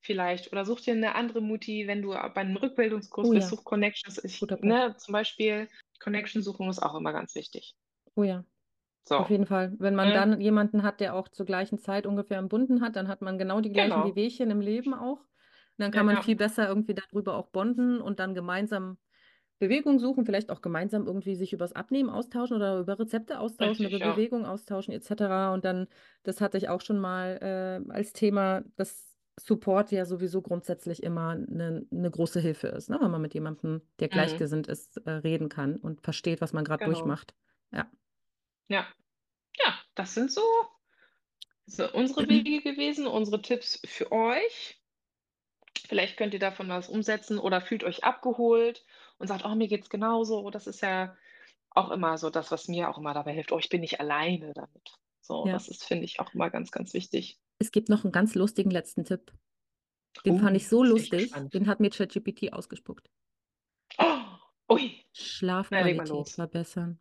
[0.00, 3.56] vielleicht, oder such dir eine andere Mutti, wenn du bei einem Rückbildungskurs oh bist, ja,
[3.56, 4.24] such Connections.
[4.24, 7.74] Ich, ne, zum Beispiel Connection suchen ist auch immer ganz wichtig.
[8.16, 8.44] Oh ja.
[9.16, 9.74] Auf So, jeden Fall.
[9.80, 10.12] Wenn man ne?
[10.12, 13.38] dann jemanden hat, der auch zur gleichen Zeit ungefähr einen Bunden hat, dann hat man
[13.38, 14.04] genau die gleichen Genau.
[14.04, 15.20] Wehwehchen im Leben auch.
[15.20, 18.98] Und dann kann man Ja, viel besser irgendwie darüber auch bonden und dann gemeinsam
[19.60, 23.86] Bewegung suchen, vielleicht auch gemeinsam irgendwie sich übers Abnehmen austauschen oder über Rezepte austauschen, richtig,
[23.86, 24.12] über ja.
[24.12, 25.54] Bewegung austauschen etc.
[25.54, 25.88] Und dann,
[26.24, 27.38] das hatte ich auch schon mal
[27.88, 32.98] äh, als Thema, dass Support ja sowieso grundsätzlich immer eine, eine große Hilfe ist, ne?
[33.00, 34.46] Wenn man mit jemandem, der Mhm.
[34.48, 36.84] gleichgesinnt ist, äh, reden kann und versteht, was man gerade Genau.
[36.84, 37.34] durchmacht.
[37.72, 37.90] Ja.
[38.68, 38.86] Ja.
[39.58, 40.42] Ja, das sind so,
[41.66, 44.80] so unsere Wege gewesen, unsere Tipps für euch.
[45.88, 48.84] Vielleicht könnt ihr davon was umsetzen oder fühlt euch abgeholt
[49.18, 50.50] und sagt, oh, mir geht's genauso.
[50.50, 51.16] Das ist ja
[51.70, 53.52] auch immer so das, was mir auch immer dabei hilft.
[53.52, 54.96] Oh, ich bin nicht alleine damit.
[55.20, 55.52] So, Ja.
[55.52, 57.38] das ist, finde ich, auch immer ganz, ganz wichtig.
[57.58, 59.32] Es gibt noch einen ganz lustigen letzten Tipp.
[60.24, 63.10] Den fand Oh, ich so lustig, den hat mir ChatGPT ausgespuckt.
[63.98, 64.22] Oh,
[64.72, 66.34] ui, na, Schlafqualität los.
[66.34, 66.98] verbessern.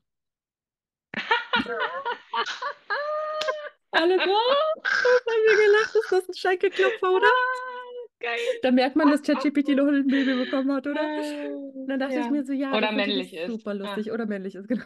[3.91, 7.27] Alle so, oh, haben wir gelacht, ist das ein Schenkelklopfer, oder?
[7.27, 8.39] Ah, geil.
[8.61, 11.01] Da merkt man, dass ChatGPT noch ein Baby bekommen hat, oder?
[11.01, 12.31] Und dann dachte ich ja.
[12.31, 13.47] mir so, ja, Oder das ist männlich ist.
[13.47, 13.79] super Ja.
[13.85, 14.11] lustig.
[14.11, 14.83] Oder männlich ist, genau.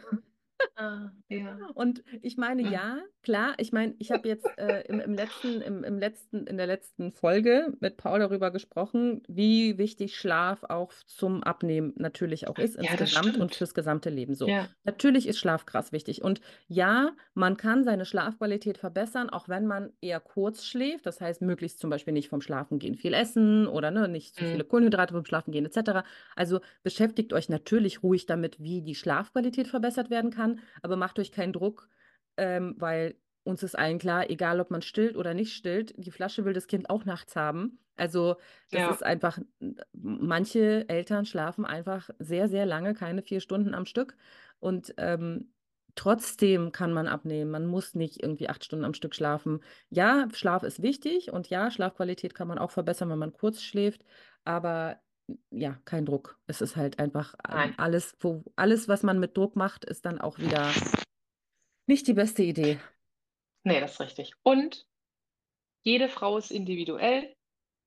[0.76, 1.62] Ah, ja.
[1.74, 2.70] Und ich meine, Ja.
[2.72, 6.56] ja, klar, ich meine, ich habe jetzt äh, im, im letzten, im, im letzten, in
[6.56, 12.58] der letzten Folge mit Paul darüber gesprochen, wie wichtig Schlaf auch zum Abnehmen natürlich auch
[12.58, 14.52] ist, Ja, insgesamt und fürs gesamte Leben so.
[14.52, 16.22] Ja, Natürlich ist Schlaf krass wichtig.
[16.22, 21.04] Und ja, man kann seine Schlafqualität verbessern, auch wenn man eher kurz schläft.
[21.06, 24.64] Das heißt, möglichst zum Beispiel nicht vom Schlafengehen viel essen oder ne, nicht zu viele
[24.64, 24.64] Mhm.
[24.64, 26.04] Kohlenhydrate vom Schlafengehen etc.
[26.34, 30.49] Also beschäftigt euch natürlich ruhig damit, wie die Schlafqualität verbessert werden kann,
[30.82, 31.88] aber macht euch keinen Druck,
[32.36, 36.44] ähm, weil uns ist allen klar, egal ob man stillt oder nicht stillt, die Flasche
[36.44, 37.78] will das Kind auch nachts haben.
[37.96, 38.36] Also
[38.70, 39.38] das ja, ist einfach,
[39.92, 44.16] manche Eltern schlafen einfach sehr, sehr lange, keine vier Stunden am Stück.
[44.58, 45.52] Und ähm,
[45.94, 47.50] trotzdem kann man abnehmen.
[47.50, 49.60] Man muss nicht irgendwie acht Stunden am Stück schlafen.
[49.90, 54.04] Ja, Schlaf ist wichtig und ja, Schlafqualität kann man auch verbessern, wenn man kurz schläft.
[54.44, 54.98] Aber
[55.50, 56.38] ja, kein Druck.
[56.46, 57.74] Es ist halt einfach ähm, nein.
[57.78, 60.72] alles, wo, alles, was man mit Druck macht, ist dann auch wieder
[61.86, 62.78] nicht die beste Idee.
[63.64, 64.32] Nee, das ist richtig.
[64.42, 64.86] Und
[65.82, 67.34] jede Frau ist individuell.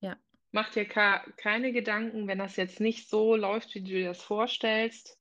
[0.00, 0.16] Ja.
[0.52, 5.18] Mach dir keine Gedanken, wenn das jetzt nicht so läuft, wie du dir das vorstellst.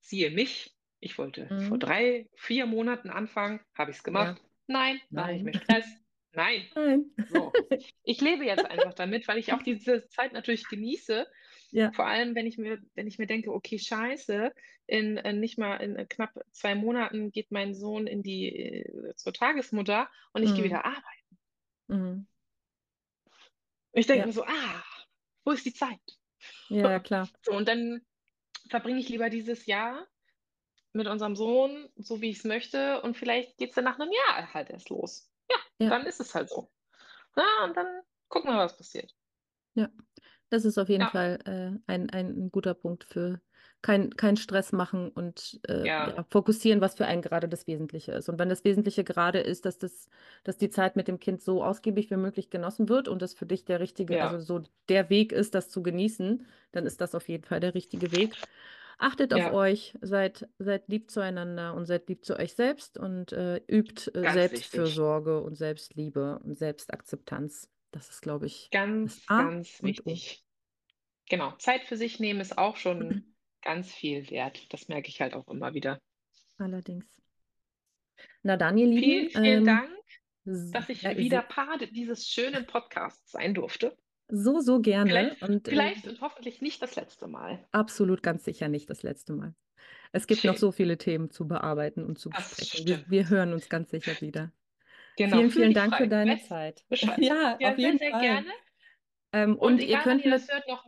[0.00, 0.74] Siehe mich.
[1.00, 1.80] Ich wollte vor Mhm.
[1.80, 3.60] drei, vier Monaten anfangen.
[3.74, 4.04] Habe ich es Ja.
[4.04, 4.42] gemacht?
[4.66, 5.00] Nein.
[5.10, 5.44] Mache ich Nein.
[5.44, 5.86] mir Stress?
[6.32, 6.66] Nein.
[6.74, 7.10] Nein.
[7.28, 7.52] So.
[8.02, 11.26] Ich lebe jetzt einfach damit, weil ich auch diese Zeit natürlich genieße.
[11.74, 11.92] Ja.
[11.92, 14.52] Vor allem, wenn ich mir, wenn ich mir denke, okay, scheiße,
[14.86, 19.14] in, äh, nicht mal in äh, knapp zwei Monaten geht mein Sohn in die, äh,
[19.16, 20.68] zur Tagesmutter und ich gehe Mhm.
[20.68, 21.38] wieder arbeiten.
[21.88, 22.26] Mhm.
[23.92, 24.26] Ich denke Ja.
[24.26, 24.84] mir so, ah,
[25.44, 26.00] wo ist die Zeit?
[26.68, 27.28] Ja, klar.
[27.42, 28.02] So, und dann
[28.68, 30.06] verbringe ich lieber dieses Jahr
[30.92, 34.12] mit unserem Sohn, so wie ich es möchte, und vielleicht geht es dann nach einem
[34.12, 35.28] Jahr halt erst los.
[35.50, 35.90] Ja, Ja.
[35.90, 36.70] dann ist es halt so.
[37.36, 39.12] Ja, und dann gucken wir, was passiert.
[39.74, 39.90] Ja.
[40.54, 43.40] Das ist auf jeden Ja, Fall äh, ein, ein guter Punkt für
[43.82, 48.12] kein, kein Stress machen und äh, ja, ja, fokussieren, was für einen gerade das Wesentliche
[48.12, 48.28] ist.
[48.28, 50.08] Und wenn das Wesentliche gerade ist, dass das,
[50.44, 53.46] dass die Zeit mit dem Kind so ausgiebig wie möglich genossen wird und das für
[53.46, 57.28] dich der richtige, also so der Weg ist, das zu genießen, dann ist das auf
[57.28, 58.36] jeden Fall der richtige Weg.
[58.98, 63.60] Achtet auf euch, seid, seid lieb zueinander und seid lieb zu euch selbst und äh,
[63.66, 65.06] übt äh, ganz wichtig.
[65.08, 67.70] Selbstfürsorge und Selbstliebe und Selbstakzeptanz.
[67.90, 70.43] Das ist, glaube ich, Ganz, ganz wichtig.
[71.28, 74.72] Genau, Zeit für sich nehmen ist auch schon ganz viel wert.
[74.72, 76.00] Das merke ich halt auch immer wieder.
[76.58, 77.06] Allerdings.
[78.42, 79.90] Na dann, ihr Lieben, Vielen, vielen ähm, Dank,
[80.44, 83.96] dass ich ja, wieder Part dieses schönen Podcasts sein durfte.
[84.28, 87.66] so, so gerne Vielleicht, und äh, vielleicht und hoffentlich nicht das letzte Mal.
[87.72, 89.54] absolut ganz sicher nicht das letzte Mal.
[90.12, 90.60] Es gibt noch Schön.
[90.60, 92.86] so viele Themen zu bearbeiten und zu Das besprechen.
[92.86, 94.52] Wir, wir hören uns ganz sicher wieder.
[95.16, 96.08] Genau, Vielen, vielen Dank für frei.
[96.08, 96.84] deine Zeit.
[96.88, 97.18] Bescheid.
[97.22, 98.20] Ja, Ja, auf sehr, jeden sehr Fall.
[98.20, 98.52] gerne.
[99.32, 100.86] Ähm, Und und ihr egal, wann könnt ihr das hört, noch,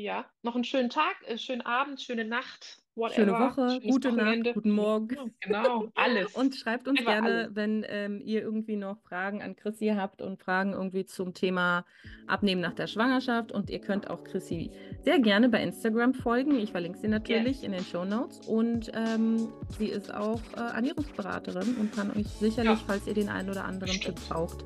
[0.00, 2.78] ja, noch einen schönen Tag, äh, schönen Abend, schöne Nacht,
[3.14, 4.52] schöne whatever, Woche, schönes gute Nacht, Wochenende.
[4.54, 5.14] guten Morgen.
[5.16, 6.34] Ja, genau, alles.
[6.34, 7.54] Und schreibt uns Einfach gerne, alles.
[7.54, 11.84] wenn ähm, ihr irgendwie noch Fragen an Chrissy habt und Fragen irgendwie zum Thema
[12.26, 13.52] Abnehmen nach der Schwangerschaft.
[13.52, 14.70] Und ihr könnt auch Chrissy
[15.04, 16.58] sehr gerne bei Instagram folgen.
[16.58, 17.62] Ich verlinke sie natürlich Yes.
[17.62, 18.40] in den Show Notes.
[18.46, 19.48] Und ähm,
[19.78, 23.64] sie ist auch äh, Ernährungsberaterin und kann euch sicherlich, Ja, falls ihr den einen oder
[23.64, 24.64] anderen Tipp bestimmt.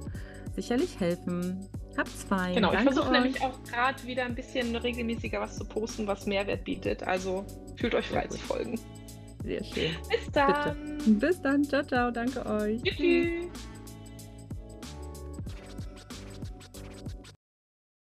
[0.55, 1.69] Sicherlich helfen.
[1.97, 2.55] Habt's fein.
[2.55, 3.23] Genau, ich Danke versuche euch.
[3.23, 7.03] nämlich auch gerade wieder ein bisschen regelmäßiger was zu posten, was Mehrwert bietet.
[7.05, 7.45] Also
[7.77, 8.79] fühlt euch frei zu folgen.
[9.45, 9.93] Sehr schön.
[10.09, 10.33] Bis Bitte.
[10.33, 11.19] dann.
[11.19, 11.65] Bis dann.
[11.65, 12.11] Ciao, ciao.
[12.11, 12.83] Danke euch.
[12.83, 13.51] Tschüss.